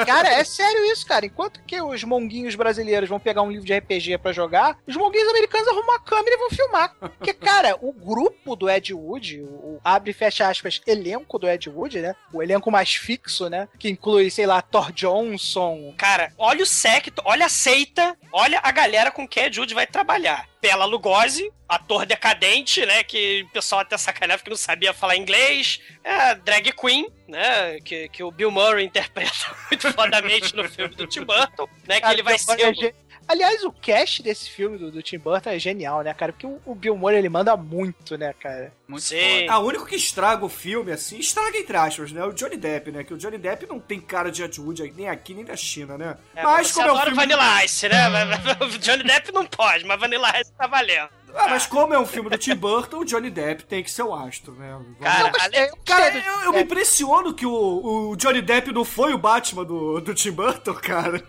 [0.05, 1.25] Cara, é sério isso, cara.
[1.25, 5.29] Enquanto que os monguinhos brasileiros vão pegar um livro de RPG pra jogar, os monguinhos
[5.29, 6.95] americanos arrumam uma câmera e vão filmar.
[6.99, 11.69] Porque, cara, o grupo do Ed Wood, o abre e fecha aspas, elenco do Ed
[11.69, 12.15] Wood, né?
[12.33, 13.67] O elenco mais fixo, né?
[13.79, 15.93] Que inclui, sei lá, Thor Johnson.
[15.97, 19.87] Cara, olha o secto, olha a seita, olha a galera com quem a Jude vai
[19.87, 20.47] trabalhar.
[20.61, 23.03] Bela Lugosi, ator decadente, né?
[23.03, 25.79] Que o pessoal até sacaneava que não sabia falar inglês.
[26.03, 27.79] É a drag queen, né?
[27.81, 32.01] Que, que o Bill Murray interpreta muito fodamente no filme do Tim Burton, né?
[32.01, 32.95] Que ele vai ser.
[33.27, 36.31] É o- Aliás, o cast desse filme do, do Tim Burton é genial, né, cara?
[36.31, 38.71] Porque o, o Bill Murray, ele manda muito, né, cara?
[38.87, 39.47] Muito Sim.
[39.49, 42.23] Ah, o único que estraga o filme, assim, estraga entre aspas, né?
[42.23, 43.03] O Johnny Depp, né?
[43.03, 45.97] Que o Johnny Depp não tem cara de Ed Wood nem aqui, nem da China,
[45.97, 46.17] né?
[46.35, 47.17] É, mas como é adora filme...
[47.17, 47.95] Vanilla Ice, né?
[48.61, 51.09] O Johnny Depp não pode, mas Vanilla Ice tá valendo.
[51.35, 54.03] Ah, mas como é um filme do Tim Burton, o Johnny Depp tem que ser
[54.03, 54.79] o astro, né?
[55.01, 59.17] Cara, gostei Cara, eu, eu me impressiono que o, o Johnny Depp não foi o
[59.17, 61.21] Batman do, do Tim Burton, cara.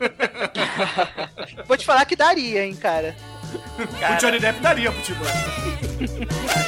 [1.66, 3.16] Vou te falar que daria, hein, cara.
[3.78, 6.57] O Johnny Depp daria pro Tim Burton.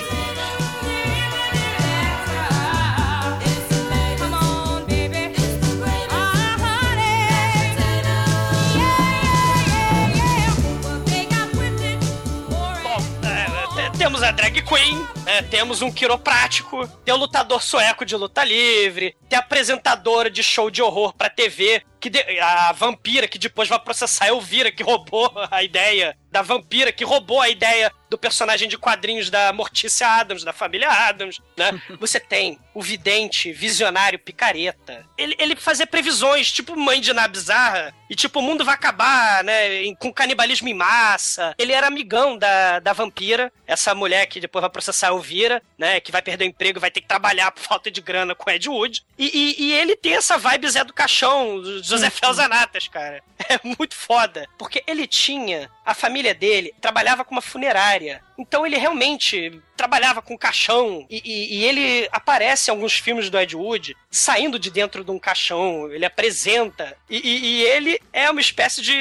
[13.98, 19.16] temos a drag queen, né, temos um quiroprático, tem o lutador sueco de luta livre,
[19.28, 23.68] tem a apresentadora de show de horror pra TV, que de- a vampira que depois
[23.68, 28.16] vai processar a Elvira, que roubou a ideia da vampira, que roubou a ideia do
[28.18, 31.70] personagem de quadrinhos da Mortícia Adams, da família Adams, né?
[32.00, 35.04] Você tem o vidente, visionário, picareta.
[35.16, 39.42] Ele, ele fazia previsões, tipo mãe de Ná Bizarra, e tipo, o mundo vai acabar,
[39.44, 41.54] né, com canibalismo em massa.
[41.58, 46.00] Ele era amigão da, da vampira, essa mulher que depois vai processar a Elvira, né,
[46.00, 48.68] que vai perder o emprego, vai ter que trabalhar por falta de grana com Ed
[48.68, 49.04] Wood.
[49.18, 53.22] E, e- e ele tem essa vibe Zé do Caixão, José Felzanatas, cara.
[53.48, 54.46] É muito foda.
[54.58, 55.70] Porque ele tinha.
[55.86, 57.97] A família dele trabalhava com uma funerária.
[58.38, 61.06] Então ele realmente trabalhava com caixão.
[61.08, 65.10] E, e- e ele aparece em alguns filmes do Ed Wood saindo de dentro de
[65.10, 65.90] um caixão.
[65.90, 66.94] Ele apresenta.
[67.08, 68.94] E, e- ele é uma espécie de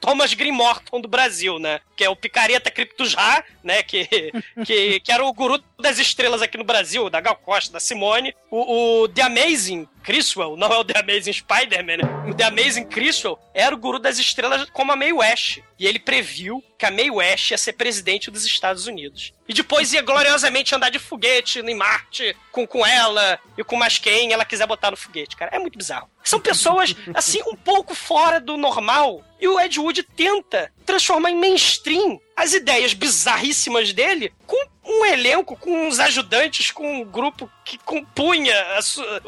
[0.00, 1.80] Thomas Green Morton do Brasil, né?
[1.96, 3.82] Que é o picareta Criptojá, né?
[3.82, 4.08] Que,
[4.64, 8.34] que, que era o guru das estrelas aqui no Brasil, da Gal Costa, da Simone.
[8.50, 12.30] O, o The Amazing Criswell, não é o The Amazing Spider-Man, né?
[12.30, 15.58] O The Amazing Criswell era o guru das estrelas como a Mae West.
[15.78, 19.32] E ele previu que a Mae West ia ser presidente dos Estados Unidos.
[19.48, 23.98] E depois ia gloriosamente andar de foguete em Marte com, com ela e com mais
[23.98, 25.54] quem ela quiser botar no foguete, cara.
[25.54, 26.08] É muito bizarro.
[26.22, 29.22] São pessoas, assim, um pouco fora do normal.
[29.38, 35.56] E o Ed Wood tenta transformar em mainstream as ideias bizarríssimas dele com um elenco,
[35.56, 39.22] com uns ajudantes, com um grupo que compunha a sua,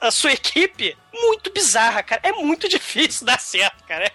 [0.00, 2.20] a sua equipe muito bizarra, cara.
[2.24, 4.10] É muito difícil dar certo, cara.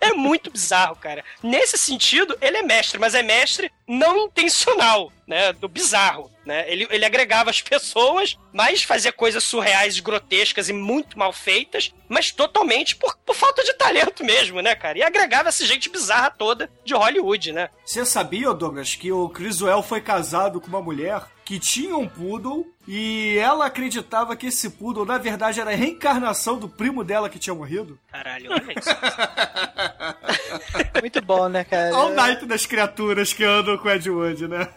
[0.00, 1.22] É muito bizarro, cara.
[1.42, 5.52] Nesse sentido, ele é mestre, mas é mestre não intencional, né?
[5.52, 6.64] Do bizarro, né?
[6.70, 12.30] Ele, ele agregava as pessoas, mas fazia coisas surreais, grotescas e muito mal feitas, mas
[12.30, 14.98] totalmente por, por falta de talento mesmo, né, cara?
[14.98, 17.68] E agregava essa gente bizarra toda de Hollywood, né?
[17.84, 22.64] Você sabia, Douglas, que o Criswell foi casado com uma mulher que tinha um poodle
[22.88, 27.38] e ela acreditava que esse poodle, na verdade, era a reencarnação do primo dela que
[27.38, 27.98] tinha morrido?
[28.10, 28.90] Caralho, olha isso.
[31.00, 31.96] Muito bom, né, cara?
[31.96, 34.68] Olha o night das criaturas que andam com Ed Wood, né?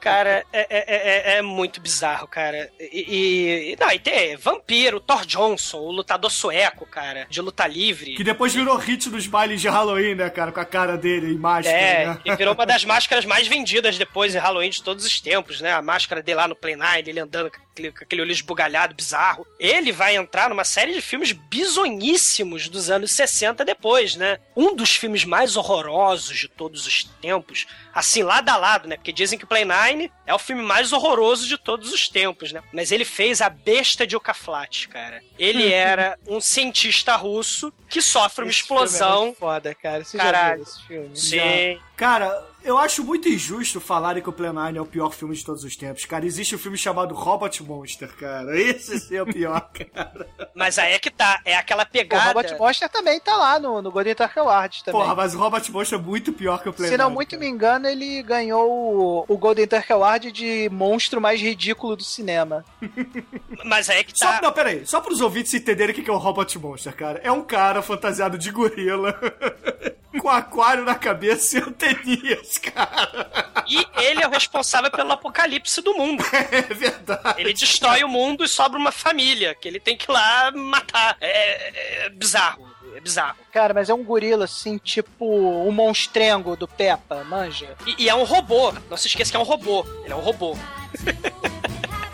[0.00, 2.70] Cara, é, é, é, é muito bizarro, cara.
[2.78, 8.14] E, e, não, e tem vampiro, Thor Johnson, o lutador sueco, cara, de luta livre.
[8.14, 10.52] Que depois virou hit nos bailes de Halloween, né, cara?
[10.52, 12.18] Com a cara dele em máscara, É, né?
[12.22, 15.72] que virou uma das máscaras mais vendidas depois em Halloween de todos os tempos, né?
[15.72, 19.46] A máscara dele lá no Play Nine, ele andando aquele, com aquele olho esbugalhado, bizarro.
[19.58, 24.38] Ele vai entrar numa série de filmes bizonhíssimos dos anos 60 depois, né?
[24.56, 28.96] Um dos filmes mais horrorosos de todos os tempos, assim, lado a lado, né?
[28.96, 32.62] Porque dizem que Play Nine é o filme mais horroroso de todos os tempos, né?
[32.72, 35.22] Mas ele fez A Besta de Ocaflat, cara.
[35.38, 39.24] Ele era um cientista russo que sofre uma Esse é explosão.
[39.26, 40.04] muito foda, cara.
[40.04, 40.62] Você já Caralho.
[40.62, 41.16] esse filme?
[41.16, 41.80] Sim.
[41.96, 45.44] Cara, eu acho muito injusto falarem que o Plan 9 é o pior filme de
[45.44, 46.04] todos os tempos.
[46.04, 48.58] Cara, existe um filme chamado Robot Monster, cara.
[48.58, 49.60] Esse sim é o pior,
[49.94, 50.26] cara.
[50.54, 52.28] Mas aí é que tá, é aquela O pegada.
[52.32, 55.00] Robot Monster também tá lá no, no Golden Turkey Awards também.
[55.00, 57.30] Porra, mas o Robot Monster é muito pior que o Plan Se não 9, muito
[57.30, 57.40] cara.
[57.40, 62.64] me engano, ele ganhou o, o Golden Turkey Award de monstro mais ridículo do cinema.
[63.64, 64.40] Mas aí é que Só, tá.
[64.42, 64.86] não, peraí.
[64.86, 67.20] Só pros ouvintes entenderem o que que é o Robot Monster, cara.
[67.22, 69.18] É um cara fantasiado de gorila,
[70.18, 73.28] com aquário na cabeça e anteninhas, cara.
[73.66, 76.24] E ele é o responsável pelo apocalipse do mundo.
[76.50, 77.40] É verdade.
[77.40, 81.16] Ele destrói o mundo e sobra uma família que ele tem que ir lá matar.
[81.20, 82.68] É, é bizarro.
[82.94, 83.36] É bizarro.
[83.52, 87.76] Cara, mas é um gorila assim, tipo o monstrengo do Peppa, manja?
[87.86, 88.72] E, e é um robô.
[88.90, 89.86] Não se esqueça que é um robô.
[90.04, 90.56] Ele é um robô.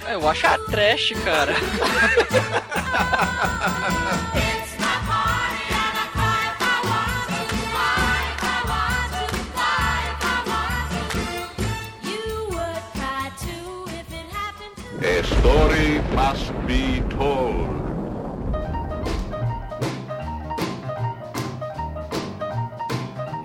[0.07, 1.55] É, Eu acho que é trash, cara.
[15.07, 17.69] A story must be told.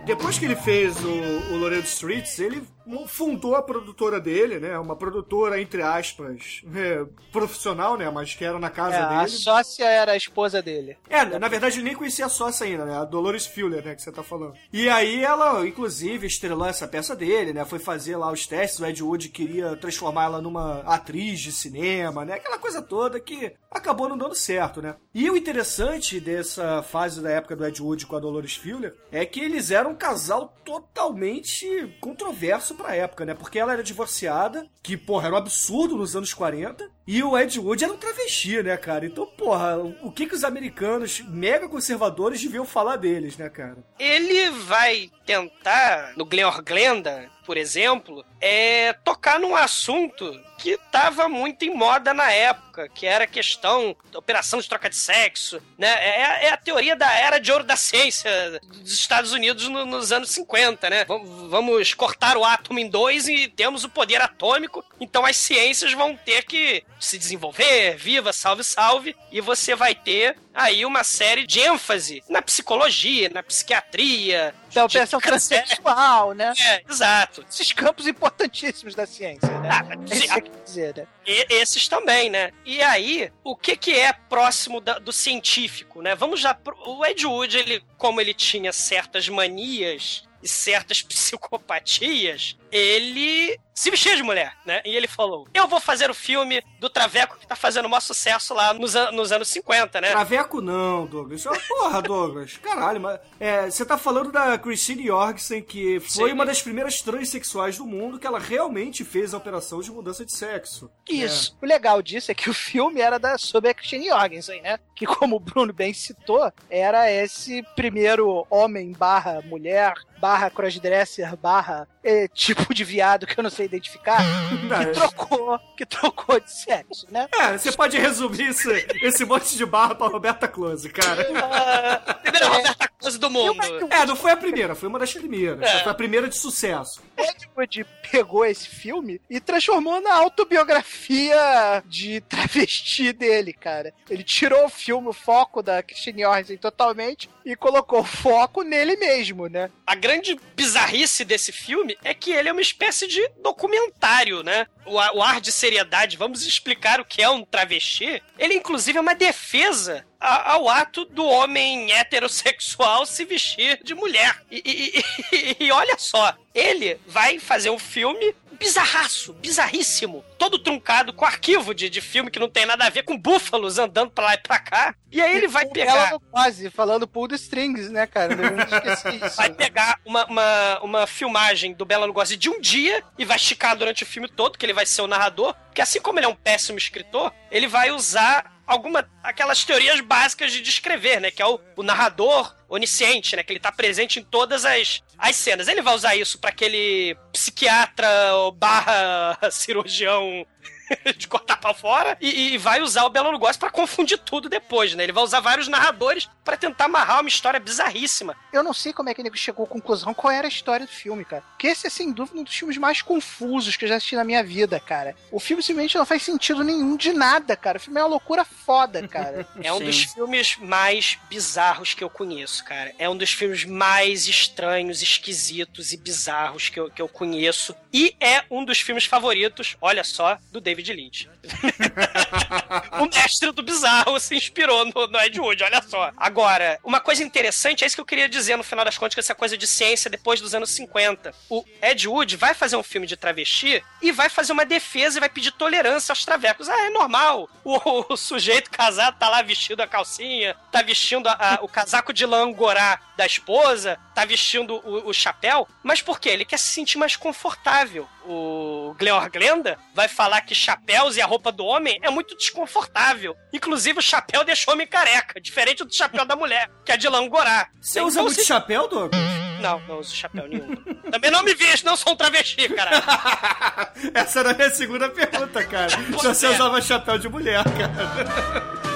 [0.06, 2.64] Depois que ele fez o, o Laredo Streets, ele
[3.08, 4.78] fundou a produtora dele, né?
[4.80, 8.10] Uma produtora, entre aspas, é, profissional, né?
[8.10, 9.38] Mas que era na casa É, a dele.
[9.38, 10.98] sócia era a esposa dele.
[11.10, 12.98] É, na verdade ele nem conhecia a sócia ainda, né?
[12.98, 13.96] A Dolores Fuller, né?
[13.96, 14.54] Que você tá falando.
[14.74, 17.66] E aí ela, inclusive, estrelou essa peça dele, né?
[17.66, 18.80] Foi fazer lá os testes.
[18.80, 22.34] O Ed Wood queria transformar ela numa atriz de cinema, né?
[22.34, 24.96] Aquela coisa toda que acabou não dando certo, né?
[25.14, 29.26] E o interessante dessa fase da época do Ed Wood com a Dolores Fuller é
[29.26, 33.34] que eles eram um casal totalmente controverso pra época, né?
[33.34, 37.60] Porque ela era divorciada, que, porra, era um absurdo nos anos 40, e o Ed
[37.60, 39.06] Wood era um travesti, né, cara?
[39.06, 43.78] Então, porra, o que que os americanos mega conservadores deviam falar deles, né, cara?
[44.00, 51.64] Ele vai tentar, no Glenor Glenda, por exemplo, é tocar num assunto que tava muito
[51.64, 55.88] em moda na época, que era questão da operação de troca de sexo, né?
[55.90, 58.32] É, é a teoria da era de ouro da ciência
[58.74, 61.04] dos Estados Unidos no- nos anos 50, né?
[61.06, 65.94] Vam- Vamos cortar o átomo em dois e temos o poder atômico, então as ciências
[65.94, 71.48] vão ter que se desenvolver, viva, salve, salve, e você vai ter aí uma série
[71.48, 76.54] de ênfase na psicologia, na psiquiatria, Da operação transexual, né?
[76.60, 77.44] é, exato.
[77.50, 79.70] Esses campos importantíssimos da ciência, né?
[79.72, 81.08] Ah, É isso que dizer, né?
[81.26, 82.52] E- esses também, né?
[82.66, 86.16] E aí, o que que é próximo da- do científico, né?
[86.16, 86.54] Vamos já...
[86.54, 91.02] pro- O Ed Wood, ele, como ele tinha certas manias e certas
[91.60, 94.82] psicopatias, ele se vestia de mulher, né?
[94.84, 98.02] E ele falou, eu vou fazer o filme do Traveco que tá fazendo o maior
[98.02, 100.10] sucesso lá nos, an- nos anos 50, né?
[100.12, 101.46] Traveco não, Douglas.
[101.46, 102.58] É porra, Douglas.
[102.58, 103.22] Caralho, mas.
[103.40, 106.34] É, você tá falando da Christine Jorgensen, que foi Sim.
[106.34, 110.36] uma das primeiras transexuais do mundo que ela realmente fez a operação de mudança de
[110.36, 110.92] sexo.
[111.10, 111.58] Isso.
[111.62, 114.78] O legal disso é que o filme era da, sobre a Christine Jorgensen, né?
[114.94, 121.88] Que, como o Bruno bem citou, era esse primeiro homem barra mulher, barra crossdresser, barra
[122.04, 124.20] eh, tipo de viado que eu não sei identificar,
[124.50, 127.28] que trocou, que trocou de sexo, né?
[127.34, 131.28] É, você pode resumir esse, esse monte de barra pra Roberta Close, cara.
[131.52, 133.62] Ah, primeira Roberta Close do mundo.
[133.90, 135.62] É, não foi a primeira, foi uma das primeiras.
[135.62, 135.84] É.
[135.84, 137.02] Foi a primeira de sucesso.
[137.18, 143.94] Ed Wood pegou esse filme e transformou na autobiografia de travesti dele, cara.
[144.10, 149.48] Ele tirou o filme, o foco da Christine Jorgensen totalmente e colocou foco nele mesmo,
[149.48, 149.70] né?
[149.86, 154.68] A grande bizarrice desse filme é que ele é uma espécie de documentário, né?
[154.86, 158.22] O, o ar de seriedade, vamos explicar o que é um travesti.
[158.38, 164.42] Ele, inclusive, é uma defesa a- ao ato do homem heterossexual se vestir de mulher.
[164.52, 171.14] E, e- e- e olha só, ele vai fazer um filme bizarraço, bizarríssimo, todo truncado,
[171.14, 174.26] com arquivo de, de filme que não tem nada a ver, com búfalos andando pra
[174.26, 174.94] lá e pra cá.
[175.10, 176.12] E aí ele vai Ela pegar.
[176.12, 178.34] no quase, falando pull the strings, né, cara?
[178.34, 179.38] Eu não esqueci isso.
[179.38, 183.78] Vai pegar uma, uma, uma filmagem do Bela Lugosi de um dia e vai esticar
[183.78, 185.56] durante o filme todo, que ele vai ser o narrador.
[185.68, 190.52] Porque assim como ele é um péssimo escritor, ele vai usar alguma aquelas teorias básicas
[190.52, 191.32] de descrever, né?
[191.32, 193.42] Que é o, o narrador onisciente, né?
[193.42, 195.68] Que ele tá presente em todas as, as cenas.
[195.68, 198.08] Ele vai usar isso pra aquele psiquiatra
[198.56, 200.46] barra cirurgião
[201.18, 204.94] de cortar pra fora e, e vai usar o Bela Lugosi pra confundir tudo depois,
[204.94, 205.04] né?
[205.04, 208.36] Ele vai usar vários narradores pra tentar amarrar uma história bizarríssima.
[208.52, 210.86] Eu não sei como é que o nego chegou à conclusão qual era a história
[210.86, 211.44] do filme, cara.
[211.52, 214.24] Porque esse é, sem dúvida, um dos filmes mais confusos que eu já assisti na
[214.24, 215.16] minha vida, cara.
[215.32, 217.78] O filme simplesmente não faz sentido nenhum de nada, cara.
[217.78, 219.48] O filme é uma loucura foda, cara.
[219.62, 219.86] É um Sim.
[219.86, 222.94] dos filmes mais bizarros que eu conheço, cara.
[222.98, 227.76] É um dos filmes mais estranhos, esquisitos e bizarros que eu, que eu conheço.
[227.94, 231.30] E é um dos filmes favoritos, olha só, do David Lynch.
[233.00, 236.12] o mestre do bizarro se inspirou no, no Ed Wood, olha só.
[236.18, 239.20] Agora, uma coisa interessante, é isso que eu queria dizer no final das contas, que
[239.20, 241.34] essa coisa de ciência depois dos anos 50.
[241.50, 245.20] O Ed Wood vai fazer um filme de travesti e vai fazer uma defesa e
[245.20, 246.70] vai pedir tolerância aos travecos.
[246.70, 247.50] Ah, é normal.
[247.64, 252.14] O, o sujeito casado tá lá vestindo a calcinha, tá vestindo a- a- o casaco
[252.14, 255.68] de lã angorá da esposa, tá vestindo o, o chapéu.
[255.84, 256.30] Mas por quê?
[256.30, 258.08] Ele quer se sentir mais confortável.
[258.26, 263.36] O Gleor Glenda vai falar que chapéus e a roupa do homem é muito desconfortável.
[263.52, 267.10] Inclusive, o chapéu deixa o homem careca, diferente do chapéu da mulher, que é de
[267.10, 267.68] lã angorá.
[267.82, 269.22] Você usa Então, muito se- chapéu, Douglas?
[269.60, 270.74] Não, não uso chapéu nenhum.
[271.12, 273.04] Também não me vejo, não sou um travesti, caralho.
[274.16, 275.90] Essa era a minha segunda pergunta, cara.
[275.92, 278.80] Se você usava chapéu de mulher, cara.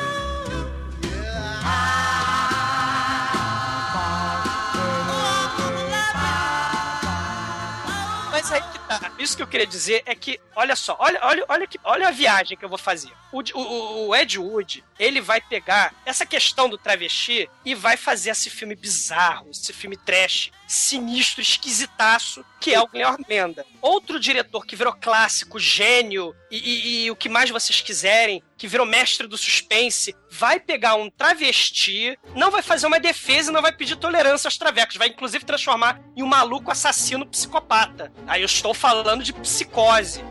[8.43, 9.11] Mas aí que tá.
[9.17, 12.11] Isso que eu queria dizer é que, olha só, olha, olha, olha, que, olha a
[12.11, 13.11] viagem que eu vou fazer.
[13.33, 18.29] O, o, o Ed Wood, ele vai pegar essa questão do travesti e vai fazer
[18.29, 23.65] esse filme bizarro, esse filme trash, sinistro, esquisitaço, que é o Glenn Lenda.
[23.81, 28.67] Outro diretor que virou clássico, gênio e, e- e o que mais vocês quiserem, que
[28.67, 33.61] virou mestre do suspense, vai pegar um travesti, não vai fazer uma defesa e não
[33.63, 38.13] vai pedir tolerância aos travecos, vai inclusive transformar em um maluco assassino psicopata.
[38.27, 40.23] Aí eu estou falando de psicose.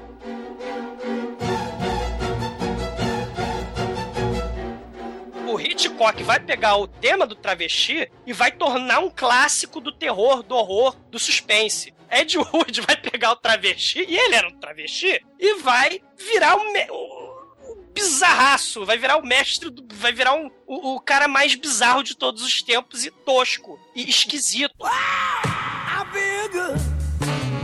[5.53, 10.43] O Hitchcock vai pegar o tema do travesti e vai tornar um clássico do terror,
[10.43, 11.93] do horror, do suspense.
[12.11, 16.73] Ed Wood vai pegar o travesti, e ele era um travesti, e vai virar o,
[16.73, 21.55] me- o- bizarraço, vai virar o mestre, do, vai virar um, o, o cara mais
[21.55, 24.75] bizarro de todos os tempos e tosco e esquisito.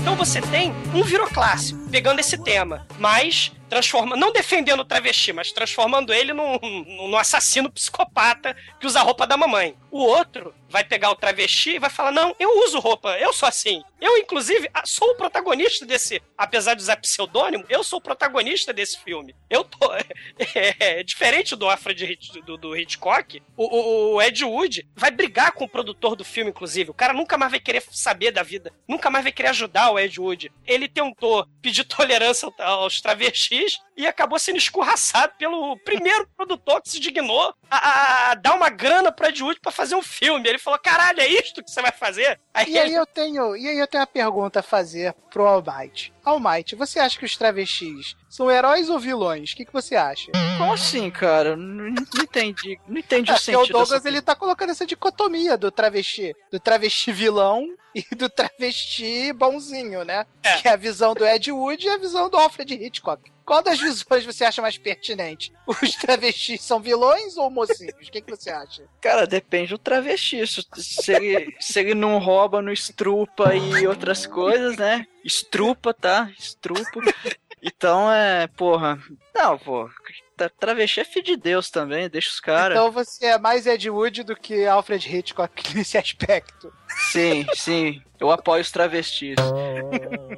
[0.00, 5.52] Então você tem um viroclássico pegando esse tema, mas transformando, não defendendo o travesti, mas
[5.52, 9.76] transformando ele num, num assassino psicopata que usa a roupa da mamãe.
[9.90, 13.48] O outro vai pegar o travesti e vai falar: Não, eu uso roupa, eu sou
[13.48, 13.82] assim.
[14.00, 16.22] Eu, inclusive, sou o protagonista desse.
[16.36, 19.34] Apesar de usar pseudônimo, eu sou o protagonista desse filme.
[19.50, 19.78] Eu tô.
[20.54, 25.68] É, diferente do Alfred do, do Hitchcock, o- o Ed Wood vai brigar com o
[25.68, 26.90] produtor do filme, inclusive.
[26.90, 29.98] O cara nunca mais vai querer saber da vida, nunca mais vai querer ajudar o
[29.98, 30.50] Ed Wood.
[30.66, 33.57] Ele tentou pedir tolerância aos travestis
[33.96, 39.10] e acabou sendo escorraçado pelo primeiro produtor que se dignou a, a- dar uma grana
[39.12, 40.48] pro Ed Wood pra fazer um filme.
[40.48, 42.38] Ele falou: caralho, é isto que você vai fazer?
[42.54, 45.46] Aí E aí ele- eu tenho, e aí eu tenho uma pergunta a fazer pro
[45.46, 46.12] Almighty.
[46.24, 49.52] Almighty, você acha que os travestis são heróis ou vilões?
[49.52, 50.30] O que, que você acha?
[50.58, 51.56] Como assim, cara?
[51.56, 52.78] Não, não entendi.
[52.86, 56.60] Não entendi É, o sentido o Douglas ele tá colocando essa dicotomia do travesti, do
[56.60, 60.26] travesti vilão e do travesti bonzinho, né?
[60.42, 60.56] É.
[60.58, 63.30] Que é a visão do Ed Wood e a visão do Alfred Hitchcock.
[63.44, 65.50] Qual das visões você acha mais pertinente?
[65.66, 67.94] Os travestis são vilões ou mocinhos?
[68.08, 68.84] O que, que você acha?
[69.00, 70.44] Cara, depende do travesti.
[70.46, 75.06] Se ele, se ele não rouba, não estrupa e outras coisas, né?
[75.24, 76.30] Estrupa, tá?
[76.38, 77.00] Estrupa.
[77.60, 78.98] Então é, porra.
[79.34, 79.90] Não, pô.
[80.38, 82.78] Tra- Travesti é filho de Deus também, deixa os caras.
[82.78, 86.72] Então você é mais Ed Wood do que Alfred Hitchcock nesse aspecto.
[87.10, 88.02] Sim, sim.
[88.18, 89.36] Eu apoio os travestis.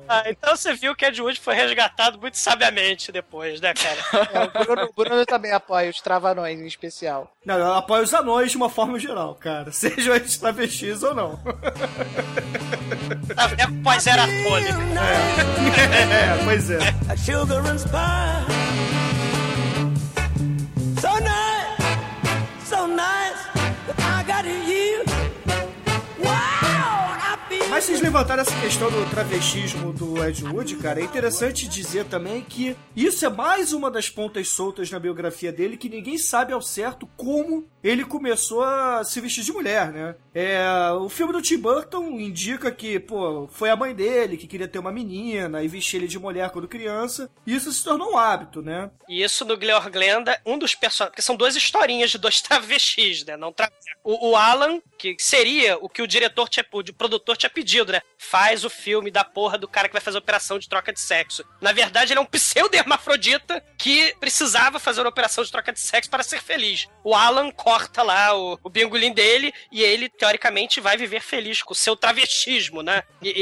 [0.06, 4.00] Ah, então você viu que Ed Wood foi resgatado muito sabiamente depois, né, cara?
[4.32, 7.32] É, o, Bruno, Bruno também apoia os travanões em especial.
[7.44, 9.72] Não, eu apoio os anões de uma forma geral, cara.
[9.72, 11.40] Sejam eles travestis ou não.
[13.56, 14.78] É pós-era atômica.
[15.80, 16.78] É, pois é.
[17.08, 18.69] a and
[27.80, 32.42] Mas vocês levantaram essa questão do travestismo do Ed Wood, cara, é interessante dizer também
[32.42, 36.60] que isso é mais uma das pontas soltas na biografia dele que ninguém sabe ao
[36.60, 40.14] certo como ele começou a se vestir de mulher, né?
[40.34, 40.62] É,
[40.92, 44.78] o filme do Tim Burton indica que, pô, foi a mãe dele que queria ter
[44.78, 47.30] uma menina e vestir ele de mulher quando criança.
[47.46, 48.90] E isso se tornou um hábito, né?
[49.08, 51.12] E isso no Gleor Glenda, um dos personagens.
[51.12, 53.38] Porque são duas historinhas de dois travestis, né?
[53.38, 53.72] Não tra...
[54.04, 58.02] o, o Alan, que seria o que o diretor tinha, o produtor tinha pedido, né?
[58.18, 61.00] Faz o filme da porra do cara que vai fazer a operação de troca de
[61.00, 61.42] sexo.
[61.60, 66.10] Na verdade, ele é um pseudo-hermafrodita que precisava fazer uma operação de troca de sexo
[66.10, 66.86] para ser feliz.
[67.02, 71.72] O Alan corta lá o, o bingolim dele e ele, teoricamente, vai viver feliz com
[71.72, 73.02] o seu travestismo, né?
[73.22, 73.32] E, e-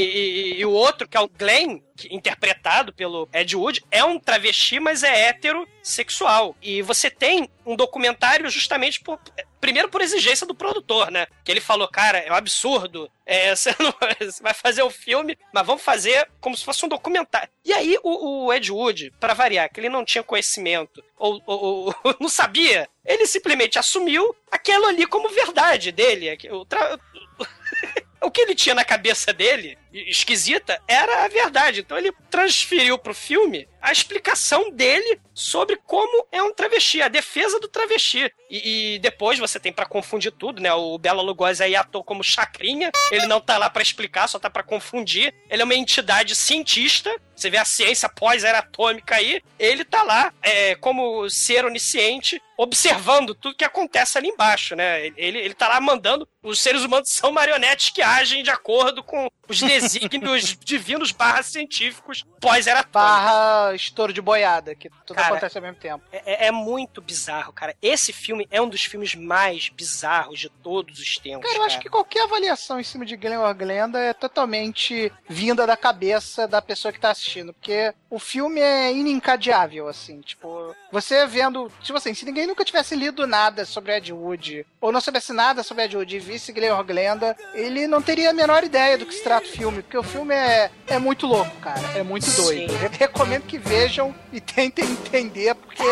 [0.57, 4.19] e- e o outro, que é o Glenn, que- interpretado pelo Ed Wood, é um
[4.21, 6.57] travesti, mas é heterossexual.
[6.63, 9.19] E você tem um documentário justamente por.
[9.61, 11.27] Primeiro por exigência do produtor, né?
[11.45, 13.11] Que ele falou, cara, é um absurdo.
[13.27, 16.89] É, você, não- você vai fazer o filme, mas vamos fazer como se fosse um
[16.89, 17.49] documentário.
[17.65, 21.95] E aí o, o Ed Wood, pra variar, que ele não tinha conhecimento ou, ou-
[22.05, 26.37] ou não sabia, ele simplesmente assumiu aquilo ali como verdade dele.
[26.51, 26.99] O, tra-
[28.23, 31.81] o que ele tinha na cabeça dele, esquisita, era a verdade.
[31.81, 37.61] Então ele transferiu pro filme a explicação dele sobre como é um travesti, a defesa
[37.61, 38.33] do travesti.
[38.51, 40.73] E, e depois você tem pra confundir tudo, né?
[40.73, 44.51] O Bela Lugosi aí ator como chacrinha, ele não tá lá pra explicar, só tá
[44.51, 45.33] pra confundir.
[45.49, 50.33] Ele é uma entidade cientista, você vê a ciência pós-era atômica aí, ele tá lá
[50.43, 55.07] é, como ser onisciente, observando tudo que acontece ali embaixo, né?
[55.17, 56.29] Ele, ele, tá lá mandando.
[56.43, 62.25] Os seres humanos são marionetes que agem de acordo com os desígnios divinos barra científicos
[62.41, 62.85] pós-era.
[62.93, 66.05] Barra estouro de boiada, que tudo Cara, acontece ao mesmo tempo.
[66.13, 67.75] É, é muito bizarro, cara.
[67.83, 71.47] Esse filme é um dos filmes mais bizarros de todos os tempos.
[71.47, 75.67] Cara, eu acho que qualquer avaliação em cima de Glenn or Glenda é totalmente vinda
[75.67, 81.27] da cabeça da pessoa que tá assistindo, porque o filme é inencadeável, assim, tipo, você
[81.27, 85.33] vendo, tipo assim, se ninguém nunca tivesse lido nada sobre Ed Wood, ou não soubesse
[85.33, 88.97] nada sobre Ed Wood e visse Glenn or Glenda, ele não teria a menor ideia
[88.97, 92.03] do que se trata o filme, porque o filme é, é muito louco, cara, é
[92.03, 92.73] muito doido.
[92.73, 92.79] Sim.
[92.83, 95.83] Eu recomendo que vejam e tentem entender, porque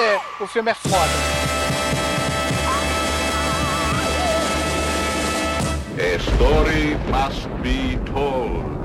[0.40, 1.46] o filme é foda.
[5.98, 8.75] A story must be told.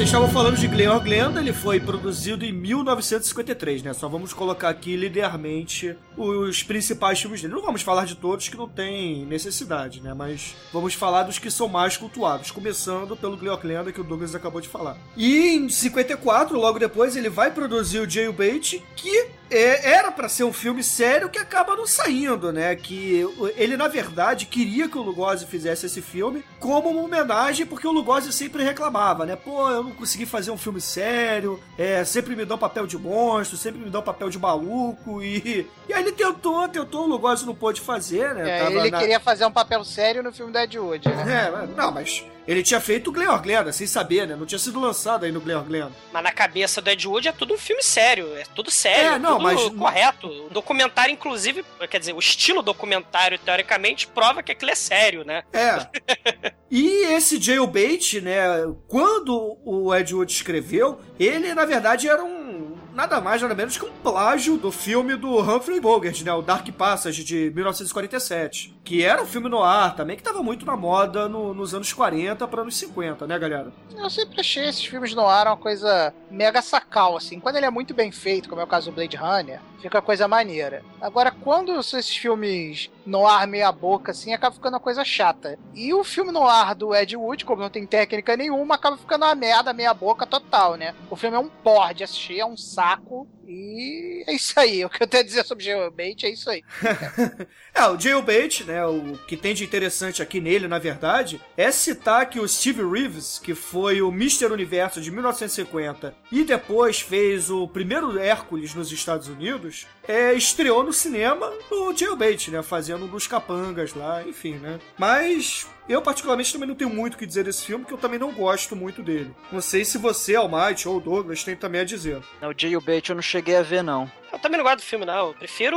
[0.00, 3.92] Vocês estavam falando de Glenn Glenda, ele foi produzido em 1953, né?
[3.92, 7.52] Só vamos colocar aqui linearmente os principais filmes dele.
[7.52, 10.14] Não vamos falar de todos que não tem necessidade, né?
[10.14, 14.34] Mas vamos falar dos que são mais cultuados, começando pelo Glenn Glenda que o Douglas
[14.34, 14.96] acabou de falar.
[15.14, 20.44] E em 54, logo depois, ele vai produzir o Jailbait, que é, era pra ser
[20.44, 22.74] um filme sério que acaba não saindo, né?
[22.76, 23.26] Que
[23.56, 27.92] ele, na verdade, queria que o Lugosi fizesse esse filme como uma homenagem, porque o
[27.92, 29.34] Lugosi sempre reclamava, né?
[29.34, 33.56] Pô, eu não consegui fazer um filme sério, é, sempre me dão papel de monstro,
[33.56, 37.54] sempre me dão papel de maluco, e, e aí ele tentou, tentou, o Lugosi não
[37.54, 38.60] pôde fazer, né?
[38.60, 41.50] É, ele na- queria fazer um papel sério no filme da Ed Wood, né?
[41.52, 44.34] É, não, mas ele tinha feito o Glenn or Glenda, sem saber, né?
[44.36, 45.92] Não tinha sido lançado aí no Glenn or Glenda.
[46.12, 49.18] Mas na cabeça do Ed Wood é tudo um filme sério, é tudo sério, É,
[49.18, 50.26] não, tudo mas- correto.
[50.26, 55.42] O documentário, inclusive, quer dizer, o estilo documentário, teoricamente, prova que aquilo é sério, né?
[55.52, 55.86] É.
[56.72, 58.40] E esse Jailbait, né,
[58.86, 63.84] quando o Ed Wood escreveu, ele na verdade era um nada mais nada menos que
[63.84, 69.22] um plágio do filme do Humphrey Bogart, né, o Dark Passage de 1947, que era
[69.22, 72.62] um filme no ar também que tava muito na moda no- nos anos 40 para
[72.62, 73.72] anos 50, né, galera?
[73.96, 77.38] Eu sempre achei esses filmes no ar uma coisa mega sacal, assim.
[77.38, 80.26] Quando ele é muito bem feito, como é o caso do Blade Runner, fica coisa
[80.26, 80.82] maneira.
[81.00, 85.56] Agora, quando são esses filmes no ar meia boca, assim, acaba ficando uma coisa chata.
[85.72, 89.24] E o filme no ar do Ed Wood, como não tem técnica nenhuma, acaba ficando
[89.24, 90.96] uma merda meia boca total, né?
[91.08, 93.28] O filme é um porre de assistir, é um saco.
[93.52, 94.84] E é isso aí.
[94.84, 96.62] O que eu tenho a dizer sobre Jailbait é isso aí.
[97.72, 102.28] É, o Jailbait, né, o que tem de interessante aqui nele, na verdade, é citar
[102.28, 104.46] que o Steve Reeves, que foi o Mr.
[104.46, 110.92] Universo de 1950 e depois fez o primeiro Hércules nos Estados Unidos, é, estreou no
[110.92, 114.80] cinema no Jailbait, né, fazendo um dos capangas lá, enfim, né.
[114.98, 118.18] Mas eu, particularmente, também não tenho muito o que dizer desse filme, porque eu também
[118.18, 119.34] não gosto muito dele.
[119.50, 122.22] Não sei se você, Almighty ou Douglas, tem também a dizer.
[122.40, 124.10] O Jailbait eu não cheguei a ver, não.
[124.32, 125.28] Eu também não gosto do filme, não.
[125.28, 125.76] Eu prefiro,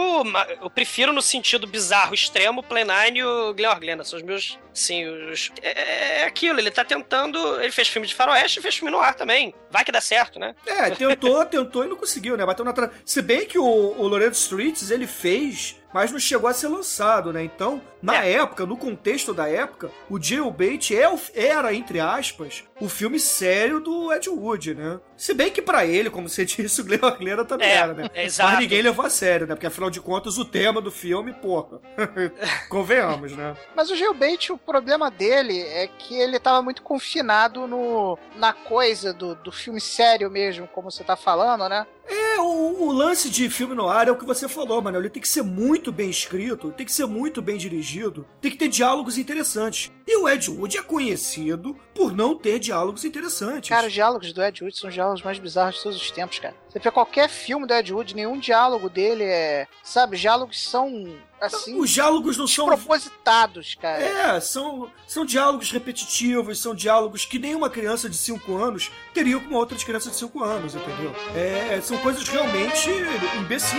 [0.62, 4.04] eu prefiro no sentido bizarro, extremo, o Play Nine e o Glenn Orglena.
[4.04, 5.52] São os meus, sim, os...
[5.62, 7.38] É, é aquilo, ele tá tentando...
[7.62, 9.54] Ele fez filme de faroeste e fez filme no ar também.
[9.72, 10.56] Vai que dá certo, né?
[10.66, 12.46] É, tentou, tentou e não conseguiu, né?
[12.46, 12.92] Bateu na tra...
[13.06, 17.32] Se bem que o, o Loreto Streets, ele fez mas não chegou a ser lançado,
[17.32, 17.44] né?
[17.44, 18.32] Então, na É.
[18.34, 24.12] época, no contexto da época, o Jailbait é, era, entre aspas, o filme sério do
[24.12, 25.00] Ed Wood, né?
[25.16, 28.10] Se bem que pra ele, como você disse, o Glenn Orglena também É, era, né?
[28.16, 28.52] é, exato.
[28.52, 29.56] Mas ninguém levou a sério, né?
[29.56, 31.80] Porque afinal de contas, o tema do filme, porra.
[32.70, 33.56] Convenhamos, né?
[33.76, 39.14] Mas o Gilbert, o problema dele é que ele tava muito confinado no, na coisa
[39.14, 41.86] do, do filme sério mesmo, como você tá falando, né?
[42.08, 44.98] É, o, o lance de filme no ar é o que você falou, mano.
[44.98, 48.58] Ele tem que ser muito bem escrito, tem que ser muito bem dirigido, tem que
[48.58, 49.92] ter diálogos interessantes.
[50.06, 53.70] E o Ed Wood é conhecido por não ter diálogos interessantes.
[53.70, 56.40] Cara, os diálogos do Ed Wood são os diálogos mais bizarros de todos os tempos,
[56.40, 56.56] cara.
[56.70, 59.68] Você vê qualquer filme do Ed Wood, nenhum diálogo dele é.
[59.84, 61.16] Sabe, os diálogos são.
[61.44, 61.78] Assim.
[61.78, 62.68] Os diálogos não são.
[62.68, 64.02] Propositados, cara.
[64.02, 69.54] É, são, são diálogos repetitivos, são diálogos que nenhuma criança de 5 anos teria com
[69.56, 71.14] outra de criança de 5 anos, entendeu?
[71.36, 72.90] É, são coisas realmente
[73.38, 73.74] imbecis.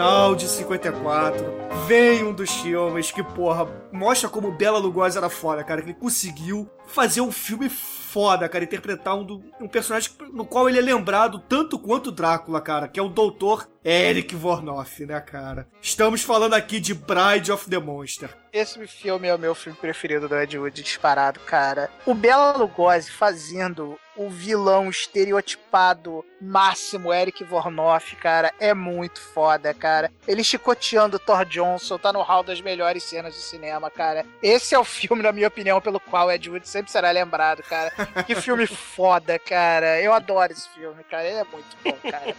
[0.00, 1.44] Final de 54,
[1.86, 5.82] vem um dos filmes que, porra, mostra como o Bela Lugosi era foda, cara.
[5.82, 8.64] Que ele conseguiu fazer um filme foda, cara.
[8.64, 12.88] Interpretar um, do- um personagem no qual ele é lembrado tanto quanto Drácula, cara.
[12.88, 15.68] Que é o Doutor Eric Vornoff, né, cara?
[15.82, 18.30] Estamos falando aqui de Bride of the Monster.
[18.54, 21.90] Esse filme é o meu filme preferido do Ed Wood, disparado, cara.
[22.06, 30.10] O Bela Lugosi fazendo o vilão estereotipado máximo Eric Vornoff, cara, é muito foda, cara.
[30.28, 34.26] Ele chicoteando o Thor Johnson, tá no hall das melhores cenas do cinema, cara.
[34.42, 37.90] Esse é o filme, na minha opinião, pelo qual Ed Wood sempre será lembrado, cara.
[38.26, 40.00] Que filme foda, cara.
[40.02, 41.24] Eu adoro esse filme, cara.
[41.26, 42.34] Ele é muito bom, cara.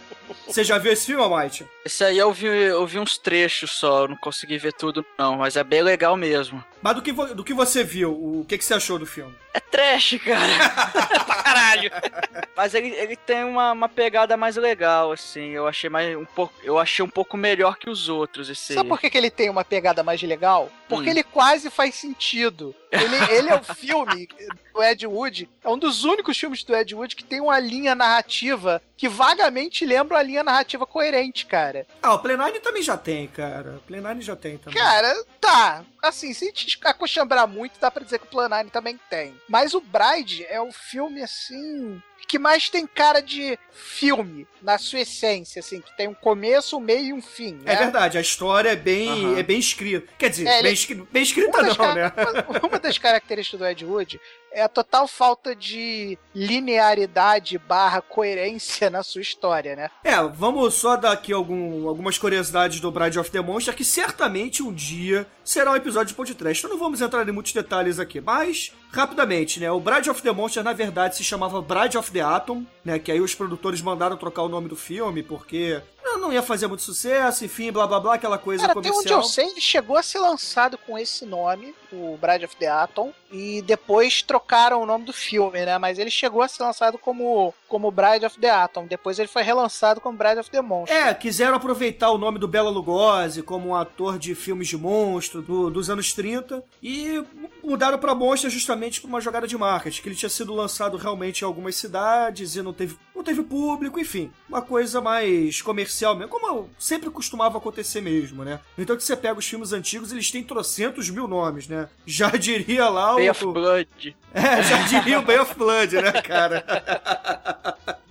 [0.46, 1.66] Você já viu esse filme, Almighty?
[1.84, 5.36] Esse aí eu vi, eu vi uns trechos só, eu não consegui ver tudo não,
[5.38, 6.62] mas é bem legal mesmo.
[6.80, 9.32] Mas do que, vo- do que você viu, o que, que você achou do filme?
[9.54, 10.48] É trash, cara.
[11.26, 11.71] pra caralho.
[12.56, 15.50] Mas ele, ele tem uma, uma pegada mais legal, assim.
[15.50, 16.54] Eu achei mais um pouco.
[16.62, 18.74] Eu achei um pouco melhor que os outros, esse.
[18.74, 20.70] Sabe por que, que ele tem uma pegada mais legal?
[20.88, 21.12] Porque Hum.
[21.12, 22.74] ele quase faz sentido.
[22.90, 24.28] Ele, ele é o filme
[24.74, 27.94] do Ed Wood, é um dos únicos filmes do Ed Wood que tem uma linha
[27.94, 31.84] narrativa que vagamente lembra uma linha narrativa coerente, cara.
[32.00, 33.78] Ah, o Plenine também já tem, cara.
[33.78, 34.80] O Plenine já tem também.
[34.80, 35.84] Cara, tá.
[36.00, 39.34] Assim, se a gente acochambrar muito, dá pra dizer que o Planine também tem.
[39.48, 45.00] Mas o Bride é o filme, assim, que mais tem cara de filme, na sua
[45.00, 47.72] essência, assim, que tem um começo, um meio e um fim, né?
[47.72, 49.38] É verdade, a história é bem, Aham.
[49.38, 50.06] é bem escrita.
[50.16, 52.12] Quer dizer, É, ele- bem, escri- bem escrita Uma das, não, né?
[52.48, 54.20] uma- uma das características do Ed Wood
[54.52, 59.90] é a total falta de linearidade barra coerência na sua história, né?
[60.04, 64.62] É, vamos só dar aqui algum, algumas curiosidades do Bride of the Monster, que certamente
[64.62, 66.60] um dia será um episódio de podcast.
[66.64, 69.70] Então não vamos entrar em muitos detalhes aqui, mas rapidamente, né?
[69.70, 72.98] O Bride of the Monster, na verdade, se chamava Bride of the Atom, né?
[72.98, 75.82] Que aí os produtores mandaram trocar o nome do filme, porque
[76.22, 79.20] não, ia fazer muito sucesso, enfim, blá blá blá, aquela coisa Cara, até onde comercial.
[79.20, 83.12] eu sei, ele chegou a ser lançado com esse nome, o Bride of the Atom,
[83.30, 84.41] e depois trocaram
[84.76, 85.78] o nome do filme, né?
[85.78, 88.84] Mas ele chegou a ser lançado como, como Bride of the Atom.
[88.86, 90.94] Depois ele foi relançado como Bride of the Monster.
[90.94, 95.40] É, quiseram aproveitar o nome do Bela Lugosi como um ator de filmes de monstro
[95.40, 97.24] do- dos anos 30 e
[97.64, 101.40] mudaram pra Monster justamente por uma jogada de marketing, que ele tinha sido lançado realmente
[101.40, 106.28] em algumas cidades e não teve, não teve público, enfim, uma coisa mais comercial mesmo,
[106.30, 108.60] como sempre costumava acontecer mesmo, né?
[108.76, 111.88] Então que você pega os filmes antigos, eles têm trocentos mil nomes, né?
[112.04, 113.30] Já diria lá Bay o...
[113.30, 114.16] of Blood.
[114.34, 116.64] É, já diria o Bay of Blood, né, cara?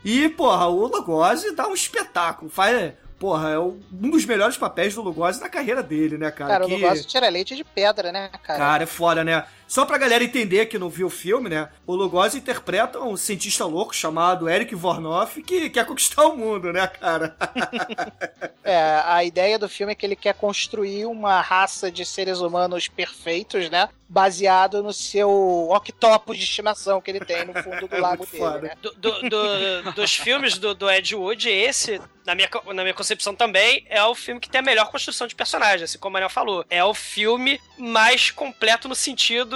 [0.04, 2.50] e, porra, o Lugosi dá um espetáculo.
[2.50, 6.54] Faz, porra, é um dos melhores papéis do Lugosi na carreira dele, né, cara?
[6.54, 6.74] Cara, que...
[6.74, 8.60] o negócio tira leite de pedra, né, cara?
[8.60, 9.46] Cara, é foda, né?
[9.72, 11.70] Só pra galera entender que não viu o filme, né?
[11.88, 16.86] O Lugosi interpreta um cientista louco chamado Eric Vornoff que quer conquistar o mundo, né,
[16.88, 17.38] cara?
[18.64, 22.88] É, a ideia do filme é que ele quer construir uma raça de seres humanos
[22.88, 23.90] perfeitos, né?
[24.08, 28.44] Baseado no seu octopus de estimação que ele tem no fundo do lago Muito dele,
[28.44, 28.60] foda.
[28.62, 28.72] né?
[28.82, 33.34] Do- do- do- dos filmes do, do Ed Wood, esse, na minha, na minha concepção
[33.34, 36.30] também, é o filme que tem a melhor construção de personagem, assim como o Manel
[36.30, 36.64] falou.
[36.70, 39.56] É o filme mais completo no sentido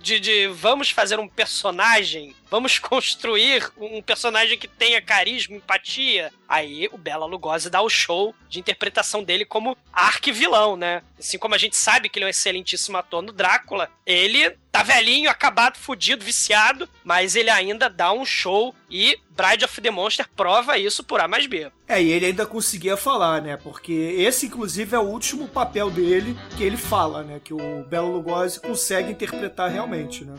[0.00, 6.32] de, de vamos fazer um personagem, vamos construir um personagem que tenha carisma, empatia.
[6.48, 11.02] Aí o Bela Lugosi dá o show de interpretação dele como arquivilão, né?
[11.18, 14.82] Assim como a gente sabe que ele é um excelentíssimo ator no Drácula, ele tá
[14.82, 20.26] velhinho, acabado, fudido, viciado, mas ele ainda dá um show e Bride of the Monster
[20.36, 21.70] prova isso por A mais B.
[21.86, 23.56] É, e ele ainda conseguia falar, né?
[23.56, 27.40] Porque esse, inclusive, é o último papel dele que ele fala, né?
[27.42, 30.34] Que o Belo Lugosi consegue interpretar realmente, né?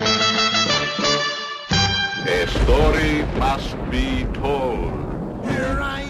[2.22, 4.94] A story must be told.
[5.50, 6.09] Here I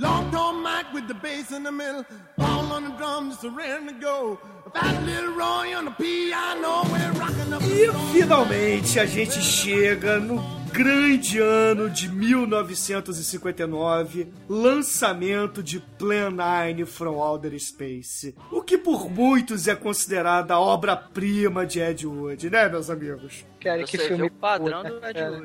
[0.00, 2.06] Long tone mic with the bass in the middle.
[2.38, 4.38] All on the drums, just to go.
[4.64, 6.84] A fat little Roy on the piano.
[6.90, 7.62] We're rocking up.
[7.62, 10.42] E finalmente a gente chega no
[10.72, 18.34] grande ano de 1959, lançamento de Plan 9 from Outer Space.
[18.50, 23.44] O que por muitos é considerada a obra-prima de Ed Wood, né, meus amigos?
[23.60, 25.42] Cara, que Você filme o padrão puta, do Ed cara.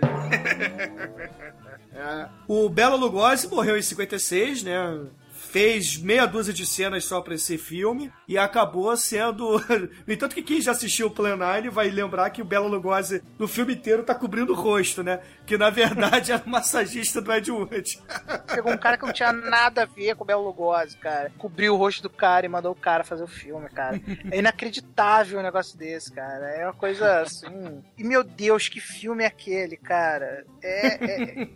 [1.95, 2.29] Wood.
[2.47, 4.99] O Bela Lugosi morreu em 56, né?
[5.55, 9.55] Fez meia dúzia de cenas só pra esse filme e acabou sendo.
[10.05, 13.23] No entanto, que quem já assistiu o Plan 9 vai lembrar que o Bela Lugosi
[13.39, 15.21] no filme inteiro tá cobrindo o rosto, né?
[15.45, 18.01] Que na verdade era o massagista do Ed Wood.
[18.53, 21.31] Pegou um cara que não tinha nada a ver com o Belo Lugosi, cara.
[21.37, 24.01] Cobriu o rosto do cara e mandou o cara fazer o filme, cara.
[24.29, 26.49] É inacreditável um negócio desse, cara.
[26.49, 27.81] É uma coisa assim.
[27.97, 30.45] E meu Deus, que filme é aquele, cara?
[30.61, 30.87] É.
[30.87, 31.47] é-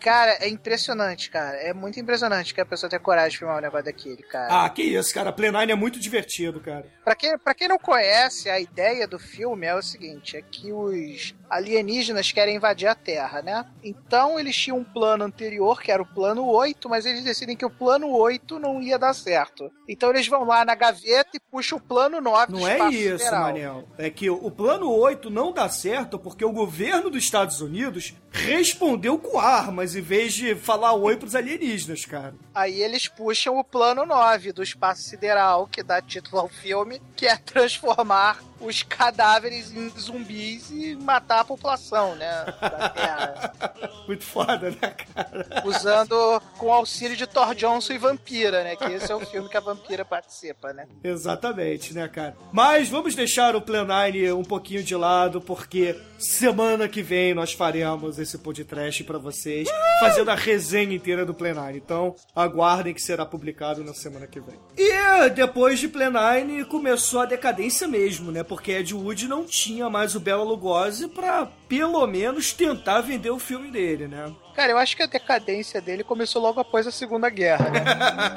[0.00, 1.56] Cara, é impressionante, cara.
[1.56, 4.64] É muito impressionante que a pessoa tenha coragem de filmar um negócio daquele, cara.
[4.64, 5.34] Ah, que isso, cara.
[5.36, 6.86] 9 é muito divertido, cara.
[7.04, 10.72] Pra quem, pra quem não conhece, a ideia do filme é o seguinte: é que
[10.72, 13.64] os alienígenas querem invadir a Terra, né?
[13.82, 17.64] Então eles tinham um plano anterior, que era o plano 8, mas eles decidem que
[17.64, 19.70] o plano 8 não ia dar certo.
[19.88, 23.18] Então eles vão lá na gaveta e puxam o plano 9 do Não é isso,
[23.18, 23.42] sideral.
[23.42, 23.88] Manel.
[23.96, 29.18] É que o plano 8 não dá certo porque o governo dos Estados Unidos respondeu
[29.18, 32.34] com armas em vez de falar oi pros alienígenas, cara.
[32.54, 37.26] Aí eles puxam o plano 9 do espaço sideral, que dá título ao filme, que
[37.26, 42.44] é transformar os cadáveres em zumbis e matar a população, né?
[42.60, 43.52] Da Terra.
[44.08, 45.62] Muito foda, né, cara?
[45.66, 48.74] Usando com o auxílio de Thor Johnson e Vampira, né?
[48.74, 50.86] Que esse é o filme que a Vampira participa, né?
[51.04, 52.34] Exatamente, né, cara?
[52.50, 57.52] Mas vamos deixar o Plan 9 um pouquinho de lado, porque semana que vem nós
[57.52, 59.68] faremos esse podcast pra vocês,
[60.00, 61.76] fazendo a resenha inteira do Plan 9.
[61.76, 64.58] Então, aguardem que será publicado na semana que vem.
[64.76, 68.42] E depois de Plan 9 começou a decadência mesmo, né?
[68.42, 73.38] Porque Ed Wood não tinha mais o Bela Lugosi pra, pelo menos, tentar vender o
[73.38, 74.34] filme dele, né?
[74.54, 77.80] Cara, eu acho que a decadência dele começou logo após a Segunda Guerra, né?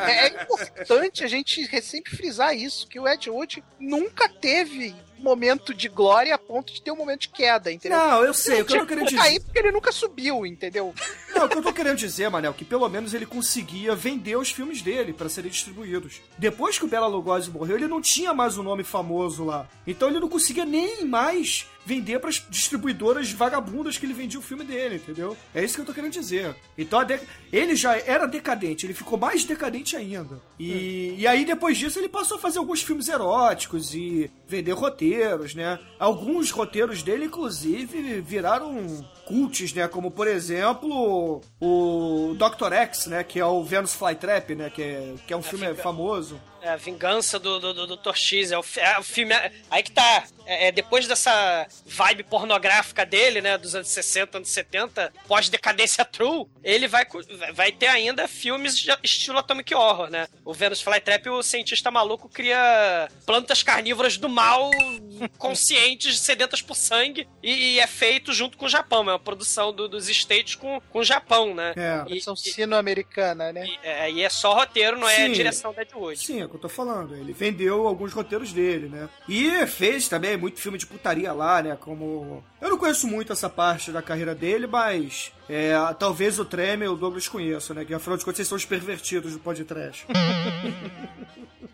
[0.10, 5.74] é, é importante a gente sempre frisar isso, que o Ed Wood nunca teve momento
[5.74, 7.98] de glória a ponto de ter um momento de queda, entendeu?
[7.98, 9.22] Não, eu sei, Ele o que eu tô querendo que dizer...
[9.24, 10.94] cair porque ele nunca subiu, entendeu?
[11.36, 14.52] Não, o que eu tô querendo dizer, Manel, que pelo menos ele conseguia vender os
[14.52, 16.20] filmes dele pra serem distribuídos.
[16.38, 19.68] Depois que o Bela Lugosi morreu, ele não tinha mais um nome famoso lá.
[19.88, 24.64] Então ele não conseguia nem mais vender pras distribuidoras vagabundas que ele vendia o filme
[24.64, 25.36] dele, entendeu?
[25.56, 26.56] É isso que eu tô querendo dizer.
[26.78, 27.20] Então de-
[27.52, 30.40] ele já era decadente, ele ficou mais decadente ainda.
[30.60, 34.74] E, e aí depois disso ele passou a fazer alguns filmes eróticos e vender
[35.16, 35.80] roteiros, né?
[36.00, 38.86] Alguns roteiros dele, inclusive, viraram
[39.26, 39.88] cults, né?
[39.88, 42.74] Como, por exemplo, o Dr.
[42.74, 43.24] X, né?
[43.24, 44.70] Que é o Venus Flytrap, né?
[44.70, 46.40] Que é, que é um filme fica- famoso.
[46.62, 48.14] É a vingança do, do, do.
[48.14, 48.52] X.
[48.52, 49.34] É o, é o filme.
[49.70, 50.24] Aí que tá.
[50.46, 53.58] É, é depois dessa vibe pornográfica dele, né?
[53.58, 57.06] Dos anos 60, anos 70, pós-decadência true, ele vai,
[57.54, 60.28] vai ter ainda filmes de estilo Atomic Horror, né?
[60.44, 64.70] O Venus Flytrap, o cientista maluco, cria plantas carnívoras do mal
[65.38, 69.02] conscientes, sedentas por sangue, e, e é feito junto com o Japão.
[69.10, 71.74] É uma produção do- dos States com, com o Japão, né?
[71.76, 72.14] É.
[72.14, 73.66] E, São sino-americana, né?
[73.66, 75.32] e, é, e é só roteiro, não é Sim.
[75.32, 76.20] direção da Ed Wood.
[76.20, 77.16] Sim, é que eu tô falando.
[77.16, 79.10] Ele vendeu alguns roteiros dele, né?
[79.28, 81.78] E fez também muito filme de putaria lá, né?
[81.80, 82.44] Como.
[82.62, 85.32] Eu não conheço muito essa parte da carreira dele, mas.
[85.52, 87.84] É, talvez o Tremel o Douglas conheçam, né?
[87.84, 90.06] Que afinal de contas vocês são os pervertidos do podcast.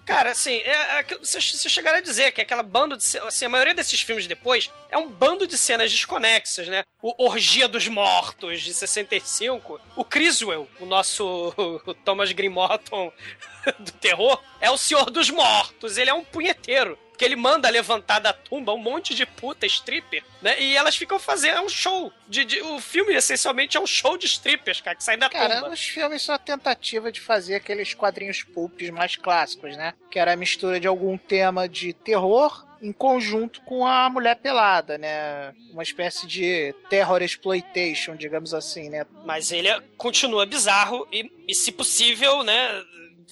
[0.04, 3.04] Cara, assim, é, é, vocês vocês chegaram a dizer que aquela banda de.
[3.20, 6.86] Assim, a maioria desses filmes depois é um bando de cenas desconexas, né?
[7.02, 9.80] O Orgia dos Mortos, de 65.
[9.96, 11.54] O Criswell, o nosso
[11.86, 13.12] o Thomas Green Morton
[13.78, 15.98] do terror, é o Senhor dos Mortos.
[15.98, 16.98] Ele é um punheteiro.
[17.18, 20.62] Que ele manda levantar da tumba um monte de puta stripper, né?
[20.62, 22.12] E elas ficam fazendo é um show.
[22.28, 25.56] De, de- o filme, essencialmente, é um show de strippers, cara, que saem da Cara,
[25.62, 25.74] tumba.
[25.74, 29.94] os filmes são a tentativa de fazer aqueles quadrinhos pulps mais clássicos, né?
[30.12, 35.00] Que era a mistura de algum tema de terror em conjunto com a mulher pelada,
[35.00, 35.54] né?
[35.72, 39.06] Uma espécie de terror exploitation, digamos assim, né?
[39.26, 42.70] Mas ele é- continua bizarro e, e, se possível, né,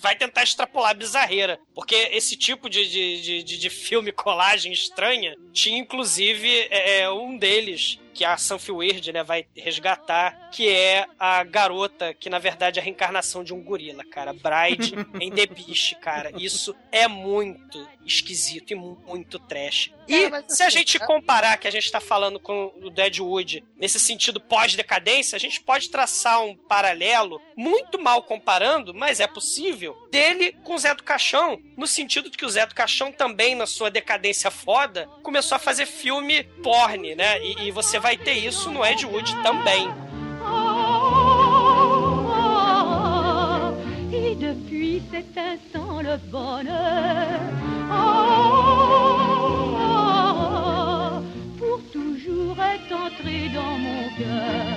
[0.02, 1.60] vai tentar extrapolar a bizarreira.
[1.74, 7.38] Porque esse tipo de, de, de, de- filme colagem estranha tinha, inclusive, é, é, um
[7.38, 12.80] deles que a Sanfi Weird, né, vai resgatar, que é a garota que, na verdade,
[12.80, 14.32] é a reencarnação de um gorila, cara.
[14.34, 16.32] Bride em The Beast, cara.
[16.36, 19.92] Isso é muito esquisito e mu- muito trash.
[20.08, 23.64] E Cara, se a assim, gente comparar que a gente tá falando com o Deadwood
[23.76, 29.98] nesse sentido pós-decadência, a gente pode traçar um paralelo, muito mal comparando, mas é possível,
[30.12, 33.56] dele com o Zé do Caixão, no sentido de que o Zé do Caixão também,
[33.56, 37.44] na sua decadência foda, começou a fazer filme porn, né?
[37.44, 39.92] E, e você vai ter isso no Ed Wood também.
[44.14, 47.40] Et depuis cet instant, le bonheur,
[47.90, 48.46] oh,
[51.58, 54.76] pour toujours est entré dans mon cœur.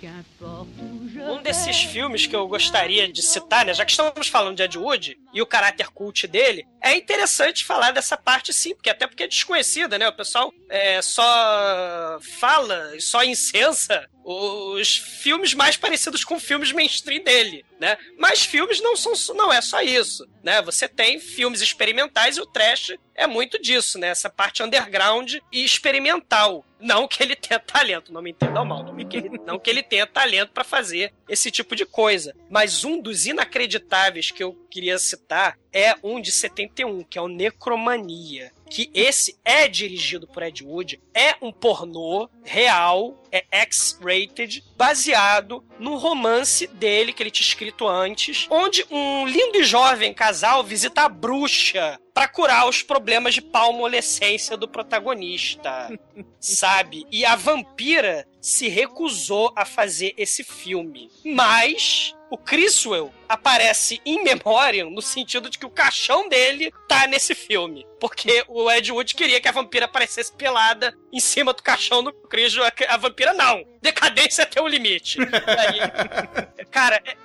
[0.00, 3.74] Qu'importe où je Um desses filmes que eu gostaria de citar, né?
[3.74, 7.92] Já que estamos falando de Ed Wood e o caráter cult dele, é interessante falar
[7.92, 10.08] dessa parte sim, porque até porque é desconhecida, né?
[10.08, 17.64] O pessoal é, só fala só incensa os filmes mais parecidos com filmes mainstream dele,
[17.78, 17.96] né?
[18.18, 20.62] Mas filmes não são não é só isso, né?
[20.62, 24.08] Você tem filmes experimentais e o trash é muito disso, né?
[24.08, 26.64] Essa parte underground e experimental.
[26.78, 29.82] Não que ele tenha talento, não me entendam mal, não, que ele, não que ele
[29.82, 32.34] tenha talento pra fazer esse tipo de coisa.
[32.48, 37.28] Mas um dos inacreditáveis que eu queria citar é um de 71, que é o
[37.28, 38.52] Necromania.
[38.68, 45.96] Que esse é dirigido por Ed Wood, é um pornô real, é X-rated, baseado num
[45.96, 51.08] romance dele que ele tinha escrito antes, onde um lindo e jovem casal visita a
[51.08, 55.90] bruxa pra curar os problemas de palmolescência do protagonista,
[56.38, 57.04] sabe?
[57.10, 61.10] E a vampira se recusou a fazer esse filme.
[61.24, 67.34] Mas o Criswell aparece in memoriam no sentido de que o caixão dele tá nesse
[67.34, 67.86] filme.
[67.98, 72.12] Porque o Ed Wood queria que a vampira aparecesse pelada em cima do caixão do
[72.12, 72.70] Criswell.
[72.88, 73.64] A vampira não.
[73.82, 75.18] Decadência tem um limite.
[75.20, 77.16] Aí, cara, é-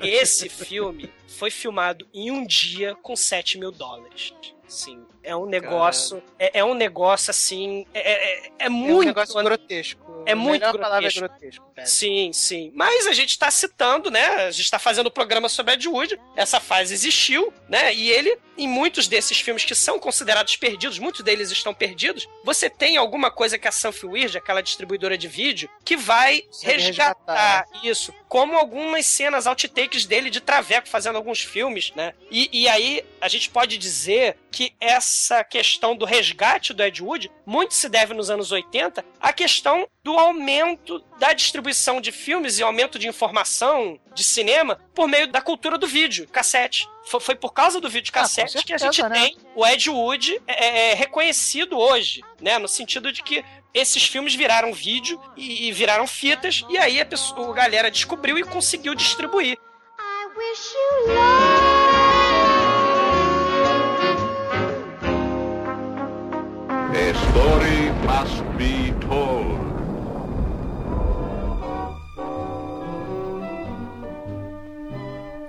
[0.00, 4.34] esse filme foi filmado em um dia com 7 mil dólares.
[4.66, 6.22] Sim, é um negócio.
[6.38, 7.86] É, é um negócio assim.
[7.92, 9.06] É, é- é É um muito.
[9.08, 10.22] negócio grotesco.
[10.26, 11.28] É muito melhor palavra é grotesco.
[11.28, 11.86] grotesco, cara.
[11.86, 12.72] Sim, sim.
[12.74, 14.24] Mas a gente tá citando, né?
[14.46, 16.18] A gente tá fazendo o programa sobre Ed Wood.
[16.34, 17.92] Essa fase existiu, né?
[17.94, 22.70] E ele, em muitos desses filmes que são considerados perdidos, muitos deles estão perdidos, você
[22.70, 27.66] tem alguma coisa que a Sanfi Weird, aquela distribuidora de vídeo, que vai Consegue resgatar
[27.82, 28.14] isso.
[28.28, 32.14] Como algumas cenas outtakes dele de Traveco fazendo alguns filmes, né?
[32.30, 37.30] E, e aí a gente pode dizer que essa questão do resgate do Ed Wood
[37.44, 42.62] muito se deve nos anos 80 à questão do aumento da distribuição de filmes e
[42.62, 46.88] aumento de informação de cinema por meio da cultura do vídeo, cassete.
[47.06, 49.28] Foi, foi por causa do vídeo Ah, cassete que a gente certeza, né?
[49.28, 52.58] tem o Ed Wood é, é, reconhecido hoje, né?
[52.58, 53.44] No sentido de que
[53.74, 58.38] esses filmes viraram vídeo e, e viraram fitas, e aí a, pessoa, a galera descobriu
[58.38, 59.58] e conseguiu distribuir.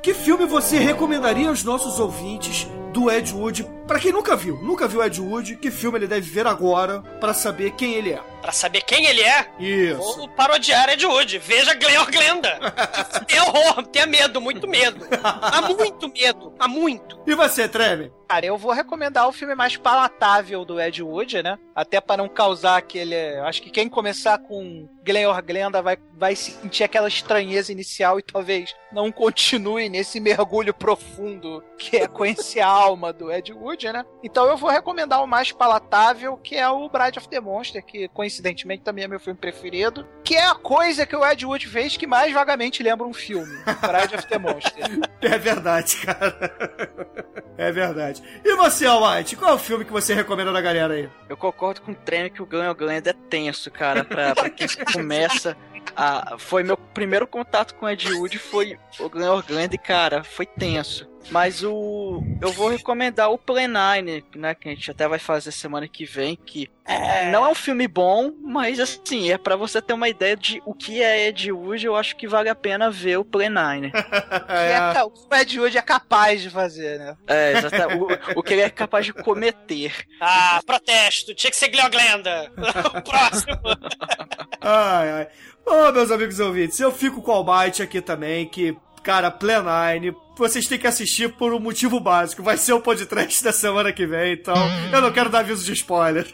[0.04, 3.68] Que filme você recomendaria aos nossos ouvintes do Ed Wood?
[3.86, 7.34] Pra quem nunca viu, nunca viu Ed Wood, que filme ele deve ver agora pra
[7.34, 8.22] saber quem ele é?
[8.42, 10.24] Pra saber quem ele é, Isso.
[10.24, 11.38] o parodiar Ed Wood.
[11.40, 12.74] Veja Glenn Glenda.
[13.28, 15.06] Tem horror, tenha medo, muito medo.
[15.22, 17.20] Há muito medo, há muito.
[17.26, 18.12] E você, Treme?
[18.28, 21.60] Cara, eu vou recomendar o filme mais palatável do Ed Wood, né?
[21.76, 23.16] Até pra não causar aquele.
[23.40, 28.74] Acho que quem começar com Glenn Glenda vai, vai sentir aquela estranheza inicial e talvez
[28.92, 34.06] não continue nesse mergulho profundo que é conhecer a alma do Ed Wood, né?
[34.24, 38.08] Então eu vou recomendar o mais palatável, que é o Bride of the Monster, que
[38.10, 41.98] coincidentemente também é meu filme preferido, que é a coisa que o Ed Wood fez
[41.98, 43.56] que mais vagamente lembra um filme.
[43.66, 44.86] Bride of the Monster.
[45.26, 46.52] É verdade, cara.
[47.58, 48.22] É verdade.
[48.44, 51.10] E você, Almighty, qual é o filme que você recomenda da galera aí?
[51.28, 54.68] Eu concordo com o Treme que o Glenn Glenda é tenso, cara, pra, pra quem
[54.94, 55.58] começa
[55.96, 56.36] a...
[56.38, 61.10] Foi meu primeiro contato com o Ed Wood, foi o Glenn e, cara, foi tenso.
[61.30, 62.24] Mas o.
[62.40, 64.54] Eu vou recomendar o Play Nine, né?
[64.56, 66.70] Que a gente até vai fazer semana que vem, que
[67.32, 70.74] não é um filme bom, mas assim, é pra você ter uma ideia de o
[70.74, 73.92] que é Ed Wood, eu acho que vale a pena ver o Play Nine.
[74.48, 77.16] É, ca- o que o Ed Wood é capaz de fazer, né?
[77.28, 78.04] É, exatamente.
[78.36, 79.94] O, o que ele é capaz de cometer.
[80.22, 81.34] Ah, protesto.
[81.34, 82.52] Tinha que ser Glenda.
[82.96, 83.60] o próximo.
[84.62, 85.28] Ai, ai.
[85.66, 90.68] Ô, meus amigos ouvintes, eu fico com o Almighty aqui também, que, cara, Plenine, vocês
[90.68, 92.44] têm que assistir por um motivo básico.
[92.44, 94.56] Vai ser o podcast da semana que vem, então
[94.92, 96.28] eu não quero dar aviso de spoiler.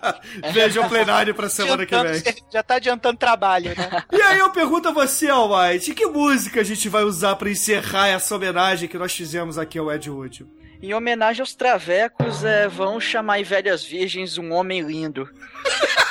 [0.52, 2.22] Vejam o Plenine pra semana que vem.
[2.52, 4.04] Já tá adiantando trabalho, né?
[4.12, 8.08] E aí eu pergunto a você, Almighty, que música a gente vai usar pra encerrar
[8.08, 10.46] essa homenagem que nós fizemos aqui ao Ed Wood?
[10.82, 15.28] Em homenagem aos travecos, é, vão chamar em Velhas Virgens um homem lindo.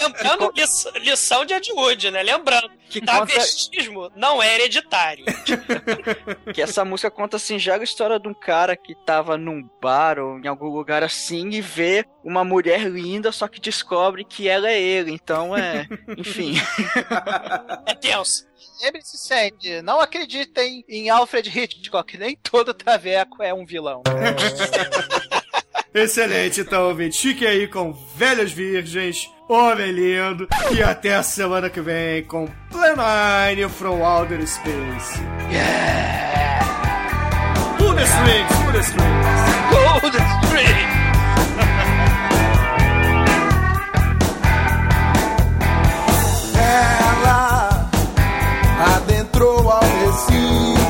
[0.00, 0.52] Lembrando,
[1.00, 2.22] lição de Ed Wood, né?
[2.22, 5.24] Lembrando, Que que conta- travestismo não é hereditário.
[6.52, 10.18] Que essa música conta assim, já a história de um cara que tava num bar
[10.18, 14.70] ou em algum lugar assim e vê uma mulher linda, só que descobre que ela
[14.70, 15.10] é ele.
[15.12, 15.86] Então é.
[16.16, 16.54] Enfim.
[17.86, 18.46] É tenso.
[18.82, 24.02] Lembre-se sempre, não acreditem em Alfred Hitchcock, nem todo traveco é um vilão.
[25.94, 27.18] Excelente, então, ouvinte.
[27.18, 33.68] Fiquem aí com Velhas Virgens, Homem Lindo, e até a semana que vem com Plenine
[33.68, 35.20] from Outer Space.
[35.50, 36.64] Yeah!
[37.76, 39.52] Pull the strings, pull the strings.
[39.70, 40.22] The!
[46.54, 47.90] Ela
[48.96, 50.81] adentrou ao recinto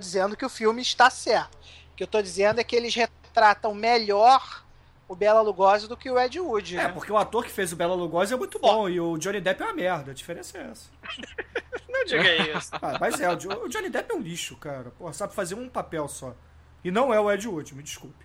[0.00, 1.54] dizendo que o filme está certo.
[1.92, 4.64] O que eu tô dizendo é que eles retratam melhor
[5.06, 6.76] o Bela Lugosi do que o Ed Wood.
[6.76, 6.88] É, né?
[6.92, 9.62] porque o ator que fez o Bela Lugosi é muito bom e o Johnny Depp
[9.62, 10.10] é uma merda.
[10.12, 10.88] A diferença é essa.
[11.88, 12.70] Não diga isso.
[12.80, 14.90] Ah, mas é, o Jo- o Johnny Depp é um lixo, cara.
[14.98, 16.34] Pô, sabe fazer um papel só.
[16.82, 18.24] E não é o Ed Wood, me desculpe.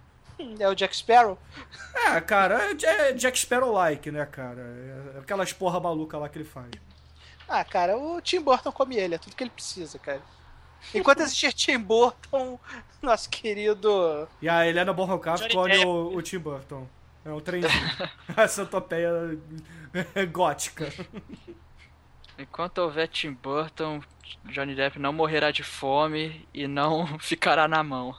[0.60, 1.38] É o Jack Sparrow.
[1.94, 4.62] É, cara, é é Jack Sparrow-like, né, cara?
[5.16, 6.70] É aquelas porra maluca lá que ele faz.
[7.50, 10.22] Ah, cara, o Tim Burton come ele, é tudo que ele precisa, cara.
[10.94, 12.60] Enquanto existir Tim Burton,
[13.02, 14.28] nosso querido.
[14.42, 15.86] E a Helena Bonham Carter Depp.
[15.86, 16.88] o, o Tim Burton.
[17.24, 17.92] É um trenzinho.
[18.36, 19.12] a centopeia
[20.32, 20.92] gótica.
[22.38, 24.02] Enquanto houver Tim Burton,
[24.46, 28.16] Johnny Depp não morrerá de fome e não ficará na mão.